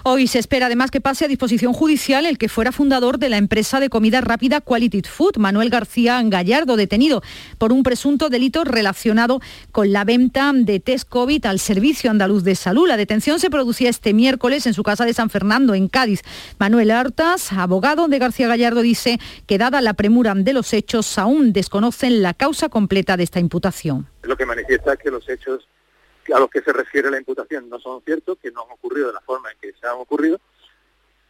[0.03, 3.37] Hoy se espera además que pase a disposición judicial el que fuera fundador de la
[3.37, 7.23] empresa de comida rápida Quality Food, Manuel García Gallardo, detenido
[7.59, 9.41] por un presunto delito relacionado
[9.73, 12.89] con la venta de test COVID al Servicio Andaluz de Salud.
[12.89, 16.23] La detención se producía este miércoles en su casa de San Fernando, en Cádiz.
[16.59, 21.53] Manuel Artas, abogado de García Gallardo, dice que dada la premura de los hechos, aún
[21.53, 24.07] desconocen la causa completa de esta imputación.
[24.23, 25.67] Lo que manifiesta es que los hechos
[26.33, 29.15] a los que se refiere la imputación no son ciertos, que no han ocurrido de
[29.15, 30.41] la forma en que se han ocurrido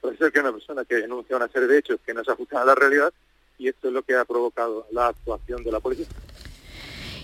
[0.01, 2.63] Puede ser que una persona que denuncia una serie de hechos que no se ajustan
[2.63, 3.13] a la realidad
[3.59, 6.07] y esto es lo que ha provocado la actuación de la policía.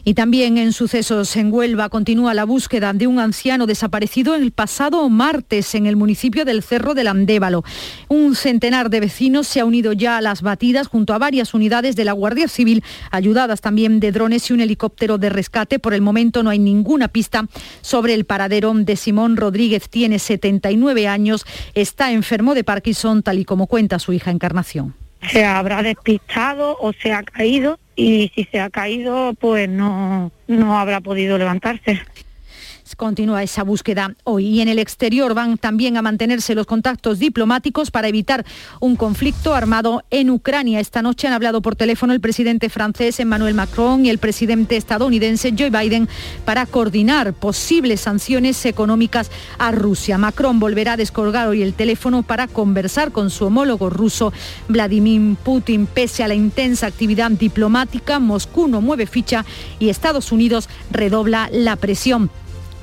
[0.06, 5.08] Y también en sucesos en Huelva continúa la búsqueda de un anciano desaparecido el pasado
[5.08, 7.64] martes en el municipio del Cerro del Andévalo.
[8.08, 11.96] Un centenar de vecinos se ha unido ya a las batidas junto a varias unidades
[11.96, 15.78] de la Guardia Civil, ayudadas también de drones y un helicóptero de rescate.
[15.78, 17.46] Por el momento no hay ninguna pista
[17.80, 19.88] sobre el paradero de Simón Rodríguez.
[19.88, 24.94] Tiene 79 años, está enfermo de Parkinson, tal y como cuenta su hija Encarnación
[25.30, 30.78] se habrá despistado o se ha caído y si se ha caído pues no, no
[30.78, 32.00] habrá podido levantarse.
[32.96, 37.90] Continúa esa búsqueda hoy y en el exterior van también a mantenerse los contactos diplomáticos
[37.90, 38.44] para evitar
[38.78, 40.80] un conflicto armado en Ucrania.
[40.80, 45.54] Esta noche han hablado por teléfono el presidente francés Emmanuel Macron y el presidente estadounidense
[45.58, 46.08] Joe Biden
[46.44, 50.18] para coordinar posibles sanciones económicas a Rusia.
[50.18, 54.32] Macron volverá a descolgar hoy el teléfono para conversar con su homólogo ruso
[54.68, 55.86] Vladimir Putin.
[55.86, 59.44] Pese a la intensa actividad diplomática, Moscú no mueve ficha
[59.78, 62.30] y Estados Unidos redobla la presión.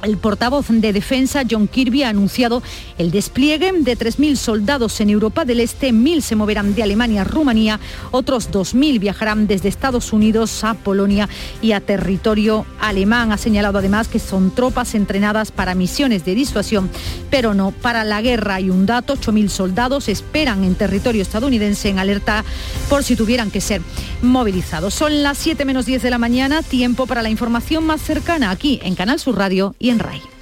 [0.04, 2.64] El portavoz de defensa, John Kirby, ha anunciado
[2.98, 7.24] el despliegue de 3.000 soldados en Europa del Este, 1.000 se moverán de Alemania a
[7.26, 7.80] Rumanía,
[8.12, 11.30] otros 2.000 viajarán desde Estados Unidos a Polonia
[11.62, 13.32] y a territorio alemán.
[13.32, 16.90] Ha señalado además que son tropas entrenadas para misiones de disuasión,
[17.30, 18.56] pero no para la guerra.
[18.56, 22.44] Hay un dato, 8.000 soldados esperan en territorio estadounidense en alerta
[22.90, 23.82] por si tuvieran que ser
[24.22, 24.94] movilizados.
[24.94, 28.80] Son las 7 menos 10 de la mañana, tiempo para la información más cercana aquí
[28.84, 30.41] en Canal Sur Radio y en RAI.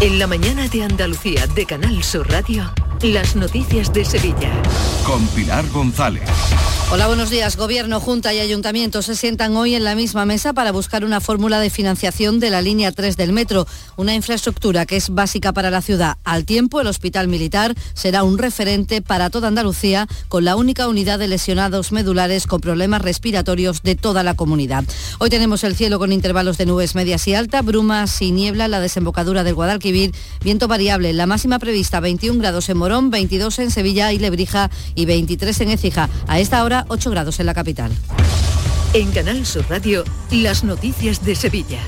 [0.00, 2.72] En la mañana de Andalucía de Canal Sur Radio,
[3.02, 4.50] las noticias de Sevilla.
[5.04, 6.22] Con Pilar González.
[6.92, 7.56] Hola, buenos días.
[7.56, 11.60] Gobierno, Junta y Ayuntamiento se sientan hoy en la misma mesa para buscar una fórmula
[11.60, 13.64] de financiación de la línea 3 del metro,
[13.96, 16.16] una infraestructura que es básica para la ciudad.
[16.24, 21.20] Al tiempo, el Hospital Militar será un referente para toda Andalucía con la única unidad
[21.20, 24.82] de lesionados medulares con problemas respiratorios de toda la comunidad.
[25.20, 28.72] Hoy tenemos el cielo con intervalos de nubes medias y alta, brumas y niebla en
[28.72, 33.70] la desembocadura del Guadalquivir, viento variable, la máxima prevista 21 grados en Morón, 22 en
[33.70, 36.08] Sevilla y Lebrija y 23 en Écija.
[36.26, 37.92] A esta hora 8 grados en la capital.
[38.92, 41.80] En Canal Sur Radio, las noticias de Sevilla.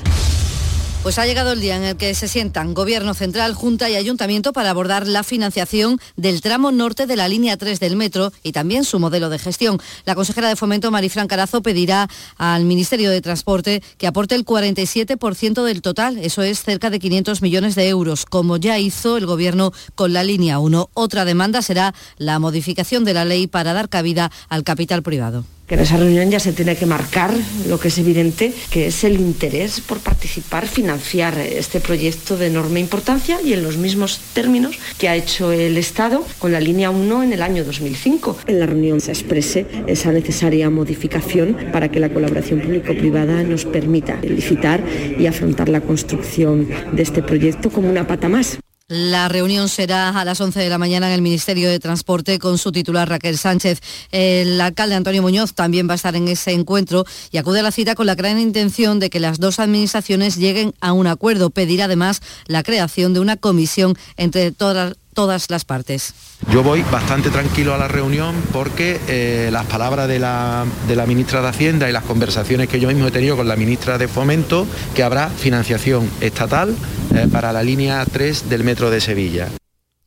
[1.03, 4.53] Pues ha llegado el día en el que se sientan Gobierno Central, Junta y Ayuntamiento
[4.53, 8.85] para abordar la financiación del tramo norte de la línea 3 del metro y también
[8.85, 9.81] su modelo de gestión.
[10.05, 15.65] La consejera de Fomento, Marifran Carazo, pedirá al Ministerio de Transporte que aporte el 47%
[15.65, 19.73] del total, eso es cerca de 500 millones de euros, como ya hizo el Gobierno
[19.97, 20.91] con la línea 1.
[20.95, 25.77] Otra demanda será la modificación de la ley para dar cabida al capital privado que
[25.77, 27.33] en esa reunión ya se tiene que marcar
[27.67, 32.79] lo que es evidente, que es el interés por participar, financiar este proyecto de enorme
[32.79, 37.23] importancia y en los mismos términos que ha hecho el Estado con la línea 1
[37.23, 38.37] en el año 2005.
[38.49, 44.21] En la reunión se exprese esa necesaria modificación para que la colaboración público-privada nos permita
[44.21, 44.85] licitar
[45.19, 48.59] y afrontar la construcción de este proyecto como una pata más.
[48.95, 52.59] La reunión será a las 11 de la mañana en el Ministerio de Transporte con
[52.59, 53.81] su titular Raquel Sánchez.
[54.11, 57.73] El alcalde Antonio Muñoz también va a estar en ese encuentro y acude a la
[57.73, 61.49] cita con la gran intención de que las dos administraciones lleguen a un acuerdo.
[61.49, 66.15] Pedirá además la creación de una comisión entre todas, todas las partes.
[66.51, 70.67] Yo voy bastante tranquilo a la reunión porque eh, las palabras de la,
[71.07, 74.09] ministra de Hacienda y las conversaciones que yo mismo he tenido con la ministra de
[74.09, 76.75] Fomento, que habrá financiación estatal
[77.15, 79.49] eh, para la línea 3 del Metro de Sevilla.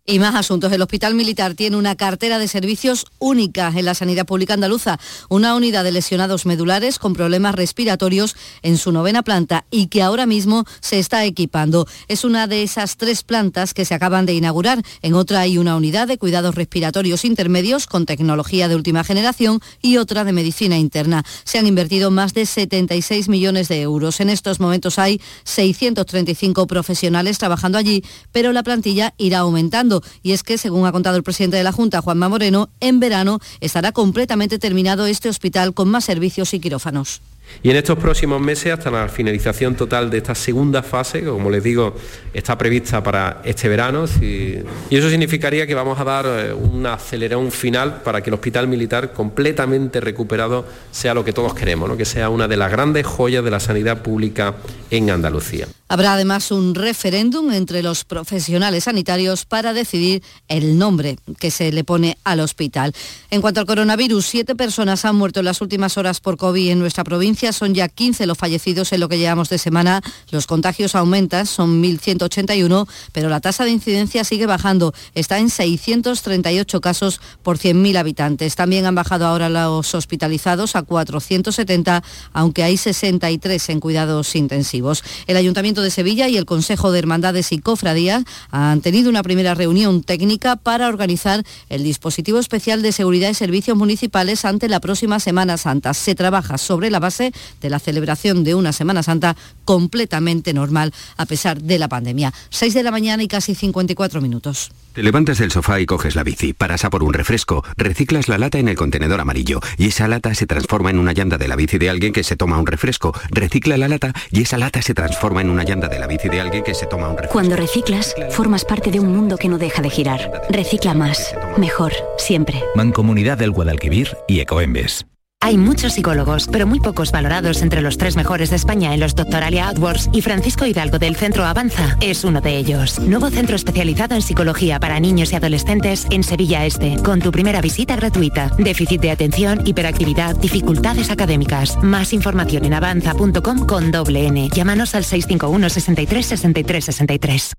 [0.08, 0.72] Y más asuntos.
[0.72, 5.00] El Hospital Militar tiene una cartera de servicios única en la sanidad pública andaluza,
[5.30, 10.28] una unidad de lesionados medulares con problemas respiratorios en su novena planta y que ahora
[10.28, 11.88] mismo se está equipando.
[12.08, 14.84] Es una de esas tres plantas que se acaban de inaugurar.
[15.02, 19.98] En otra hay una unidad de cuidados respiratorios intermedios con tecnología de última generación y
[19.98, 21.26] otra de medicina interna.
[21.46, 24.20] Se han invertido más de 76 millones de euros.
[24.20, 30.44] En estos momentos hay 635 profesionales trabajando allí, pero la plantilla irá aumentando y es
[30.44, 34.60] que, según ha contado el presidente de la Junta, Juanma Moreno, en verano estará completamente
[34.60, 37.22] terminado este hospital con más servicios y quirófanos.
[37.64, 41.50] Y en estos próximos meses, hasta la finalización total de esta segunda fase, que como
[41.50, 41.96] les digo,
[42.34, 44.60] está prevista para este verano, y
[44.92, 49.14] eso significaría que vamos a dar eh, un acelerón final para que el hospital militar
[49.14, 51.98] completamente recuperado sea lo que todos queremos, ¿no?
[51.98, 54.56] que sea una de las grandes joyas de la sanidad pública
[54.92, 55.68] en Andalucía.
[55.88, 61.84] Habrá además un referéndum entre los profesionales sanitarios para decidir el nombre que se le
[61.84, 62.94] pone al hospital.
[63.30, 66.80] En cuanto al coronavirus, siete personas han muerto en las últimas horas por COVID en
[66.80, 67.35] nuestra provincia.
[67.36, 70.02] Son ya 15 los fallecidos en lo que llevamos de semana.
[70.32, 74.94] Los contagios aumentan, son 1.181, pero la tasa de incidencia sigue bajando.
[75.14, 78.56] Está en 638 casos por 100.000 habitantes.
[78.56, 85.04] También han bajado ahora los hospitalizados a 470, aunque hay 63 en cuidados intensivos.
[85.28, 89.56] El Ayuntamiento de Sevilla y el Consejo de Hermandades y Cofradías han tenido una primera
[89.56, 95.20] reunión técnica para organizar el dispositivo especial de seguridad y servicios municipales ante la próxima
[95.20, 95.94] Semana Santa.
[95.94, 97.25] Se trabaja sobre la base
[97.62, 102.34] de la celebración de una Semana Santa completamente normal a pesar de la pandemia.
[102.50, 104.72] 6 de la mañana y casi 54 minutos.
[104.96, 108.38] Te levantas del sofá y coges la bici, paras a por un refresco, reciclas la
[108.38, 111.58] lata en el contenedor amarillo y esa lata se transforma en una llanta de la
[111.58, 114.94] bici de alguien que se toma un refresco, recicla la lata y esa lata se
[114.94, 117.34] transforma en una llanta de la bici de alguien que se toma un refresco.
[117.34, 120.32] Cuando reciclas, formas parte de un mundo que no deja de girar.
[120.50, 122.64] Recicla más, mejor, siempre.
[122.76, 125.06] Mancomunidad del Guadalquivir y Ecoembes.
[125.46, 129.14] Hay muchos psicólogos, pero muy pocos valorados entre los tres mejores de España en los
[129.14, 132.98] Doctoralia AdWords y Francisco Hidalgo del Centro Avanza es uno de ellos.
[132.98, 137.62] Nuevo centro especializado en psicología para niños y adolescentes en Sevilla Este, con tu primera
[137.62, 138.50] visita gratuita.
[138.58, 141.78] Déficit de atención, hiperactividad, dificultades académicas.
[141.84, 144.50] Más información en avanza.com con doble N.
[144.50, 147.54] Llámanos al 651 63 63 63.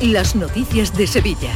[0.00, 1.52] Las noticias de Sevilla.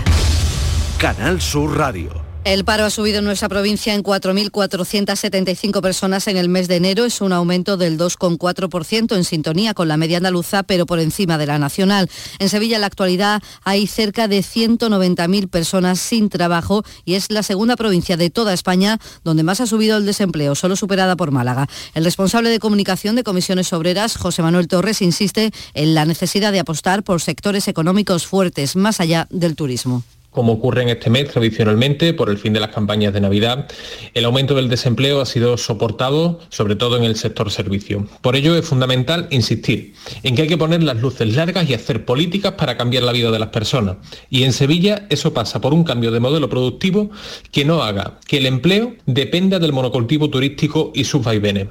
[0.99, 2.22] Canal Sur Radio.
[2.45, 7.05] El paro ha subido en nuestra provincia en 4.475 personas en el mes de enero.
[7.05, 11.47] Es un aumento del 2,4% en sintonía con la media andaluza, pero por encima de
[11.47, 12.11] la nacional.
[12.41, 17.45] En Sevilla, en la actualidad, hay cerca de 190.000 personas sin trabajo y es la
[17.45, 21.69] segunda provincia de toda España donde más ha subido el desempleo, solo superada por Málaga.
[21.95, 26.59] El responsable de comunicación de Comisiones Obreras, José Manuel Torres, insiste en la necesidad de
[26.59, 30.03] apostar por sectores económicos fuertes, más allá del turismo
[30.33, 33.71] como ocurre en este mes tradicionalmente por el fin de las campañas de Navidad,
[34.15, 38.09] el aumento del desempleo ha sido soportado sobre todo en el sector servicio.
[38.23, 42.05] Por ello es fundamental insistir en que hay que poner las luces largas y hacer
[42.05, 43.99] políticas para cambiar la vida de las personas.
[44.31, 47.11] Y en Sevilla eso pasa por un cambio de modelo productivo
[47.51, 51.69] que no haga que el empleo dependa del monocultivo turístico y sus vaivenes.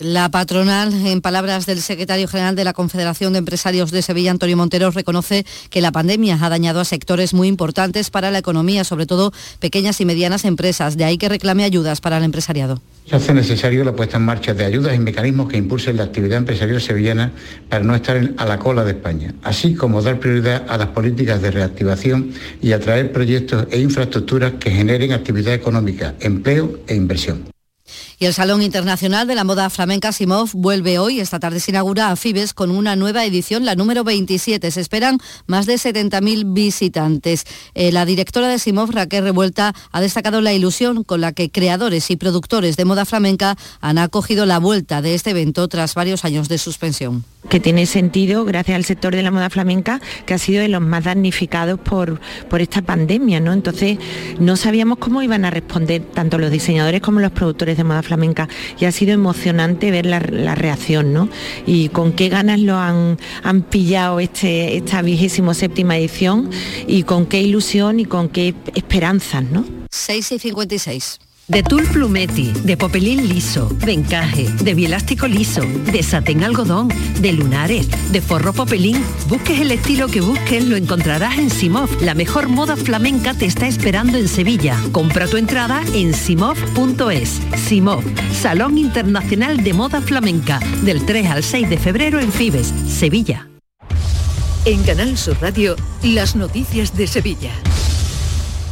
[0.00, 4.56] La patronal, en palabras del secretario general de la Confederación de Empresarios de Sevilla, Antonio
[4.56, 9.04] Montero, reconoce que la pandemia ha dañado a sectores muy importantes para la economía, sobre
[9.04, 10.96] todo pequeñas y medianas empresas.
[10.96, 12.80] De ahí que reclame ayudas para el empresariado.
[13.10, 16.38] Se hace necesario la puesta en marcha de ayudas y mecanismos que impulsen la actividad
[16.38, 17.32] empresarial sevillana
[17.68, 21.42] para no estar a la cola de España, así como dar prioridad a las políticas
[21.42, 22.32] de reactivación
[22.62, 27.50] y atraer proyectos e infraestructuras que generen actividad económica, empleo e inversión.
[28.22, 32.10] Y el Salón Internacional de la Moda Flamenca Simov vuelve hoy, esta tarde se inaugura
[32.10, 34.70] a Fibes con una nueva edición, la número 27.
[34.70, 35.16] Se esperan
[35.46, 37.46] más de 70.000 visitantes.
[37.72, 42.10] Eh, la directora de Simov, Raquel Revuelta, ha destacado la ilusión con la que creadores
[42.10, 46.50] y productores de moda flamenca han acogido la vuelta de este evento tras varios años
[46.50, 50.60] de suspensión que tiene sentido gracias al sector de la moda flamenca que ha sido
[50.60, 53.54] de los más damnificados por, por esta pandemia, ¿no?
[53.54, 53.98] Entonces
[54.38, 58.09] no sabíamos cómo iban a responder tanto los diseñadores como los productores de moda flamenca
[58.78, 61.28] y ha sido emocionante ver la, reacción, ¿no?
[61.66, 63.16] Y con qué ganas lo han,
[63.70, 66.50] pillado este, esta vigésimo séptima edición
[66.86, 69.64] y con qué ilusión y con qué esperanzas, ¿no?
[69.90, 76.02] 6 y 56 de tul plumeti, de popelín liso, de encaje, de bielástico liso, de
[76.02, 76.88] satén algodón,
[77.20, 79.02] de lunares, de forro popelín.
[79.28, 81.90] Busques el estilo que busques, lo encontrarás en Simov.
[82.02, 84.76] La mejor moda flamenca te está esperando en Sevilla.
[84.92, 87.40] Compra tu entrada en simov.es.
[87.66, 93.48] Simov, Salón Internacional de Moda Flamenca, del 3 al 6 de febrero en Fibes, Sevilla.
[94.66, 95.74] En Canal Sur Radio,
[96.04, 97.50] las noticias de Sevilla.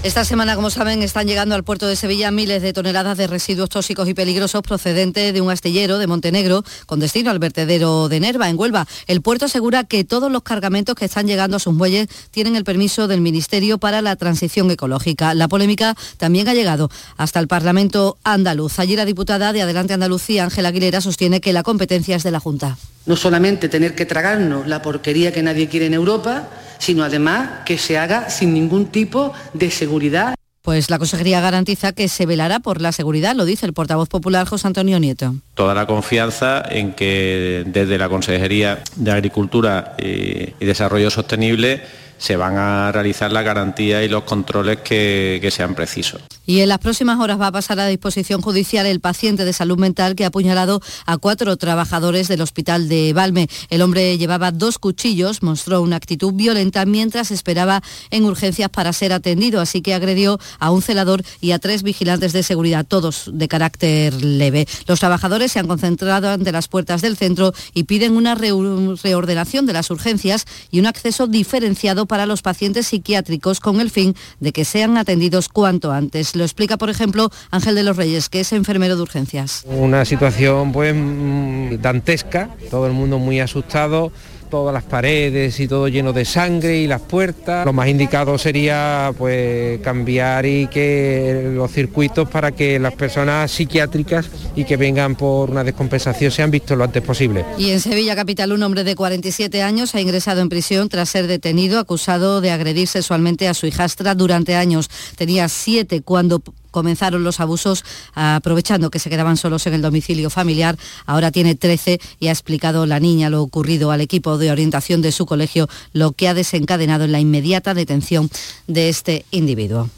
[0.04, 3.68] Esta semana, como saben, están llegando al puerto de Sevilla miles de toneladas de residuos
[3.68, 8.48] tóxicos y peligrosos procedentes de un astillero de Montenegro con destino al vertedero de Nerva,
[8.48, 8.86] en Huelva.
[9.08, 12.62] El puerto asegura que todos los cargamentos que están llegando a sus muelles tienen el
[12.62, 15.34] permiso del Ministerio para la Transición Ecológica.
[15.34, 18.78] La polémica también ha llegado hasta el Parlamento andaluz.
[18.78, 22.38] Allí la diputada de Adelante Andalucía, Ángela Aguilera, sostiene que la competencia es de la
[22.38, 22.78] Junta.
[23.04, 26.48] No solamente tener que tragarnos la porquería que nadie quiere en Europa,
[26.78, 30.34] sino además que se haga sin ningún tipo de seguridad.
[30.62, 34.46] Pues la Consejería garantiza que se velará por la seguridad, lo dice el portavoz popular
[34.46, 35.34] José Antonio Nieto.
[35.54, 41.82] Toda la confianza en que desde la Consejería de Agricultura y Desarrollo Sostenible
[42.18, 46.20] se van a realizar la garantía y los controles que, que sean precisos.
[46.48, 49.76] Y en las próximas horas va a pasar a disposición judicial el paciente de salud
[49.76, 53.50] mental que ha apuñalado a cuatro trabajadores del hospital de Valme.
[53.68, 59.12] El hombre llevaba dos cuchillos, mostró una actitud violenta mientras esperaba en urgencias para ser
[59.12, 63.46] atendido, así que agredió a un celador y a tres vigilantes de seguridad, todos de
[63.46, 64.66] carácter leve.
[64.86, 69.74] Los trabajadores se han concentrado ante las puertas del centro y piden una reordenación de
[69.74, 74.64] las urgencias y un acceso diferenciado para los pacientes psiquiátricos con el fin de que
[74.64, 76.37] sean atendidos cuanto antes.
[76.38, 79.64] Lo explica, por ejemplo, Ángel de los Reyes, que es enfermero de urgencias.
[79.66, 84.12] Una situación pues mm, dantesca, todo el mundo muy asustado
[84.48, 87.64] todas las paredes y todo lleno de sangre y las puertas.
[87.64, 94.28] Lo más indicado sería pues cambiar y que los circuitos para que las personas psiquiátricas
[94.56, 97.44] y que vengan por una descompensación sean vistos lo antes posible.
[97.58, 101.26] Y en Sevilla capital un hombre de 47 años ha ingresado en prisión tras ser
[101.26, 104.90] detenido acusado de agredir sexualmente a su hijastra durante años.
[105.16, 110.76] Tenía siete cuando comenzaron los abusos aprovechando que se quedaban solos en el domicilio familiar.
[111.06, 115.12] Ahora tiene 13 y ha explicado la niña lo ocurrido al equipo de orientación de
[115.12, 118.30] su colegio, lo que ha desencadenado en la inmediata detención
[118.66, 119.88] de este individuo.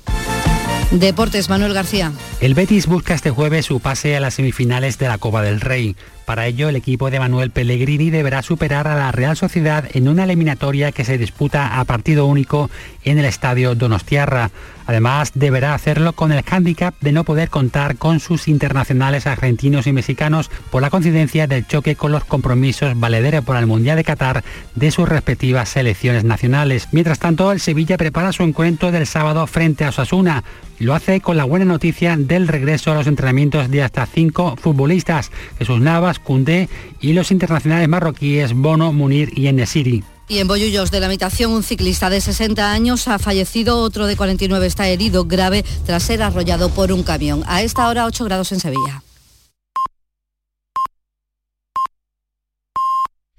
[0.91, 2.13] Deportes, Manuel García.
[2.41, 5.95] El Betis busca este jueves su pase a las semifinales de la Copa del Rey.
[6.25, 10.25] Para ello, el equipo de Manuel Pellegrini deberá superar a la Real Sociedad en una
[10.25, 12.71] eliminatoria que se disputa a partido único
[13.05, 14.51] en el estadio Donostiarra.
[14.91, 19.93] Además, deberá hacerlo con el hándicap de no poder contar con sus internacionales argentinos y
[19.93, 24.43] mexicanos por la coincidencia del choque con los compromisos valederos por el Mundial de Qatar
[24.75, 26.89] de sus respectivas selecciones nacionales.
[26.91, 30.43] Mientras tanto, el Sevilla prepara su encuentro del sábado frente a Osasuna.
[30.81, 35.31] Lo hace con la buena noticia del regreso a los entrenamientos de hasta cinco futbolistas,
[35.61, 36.69] Jesús Navas, Cundé
[37.01, 40.03] y los internacionales marroquíes Bono, Munir y Enesiri.
[40.31, 44.17] Y en Bollullos de la habitación, un ciclista de 60 años ha fallecido, otro de
[44.17, 47.43] 49 está herido grave tras ser arrollado por un camión.
[47.49, 49.03] A esta hora 8 grados en Sevilla.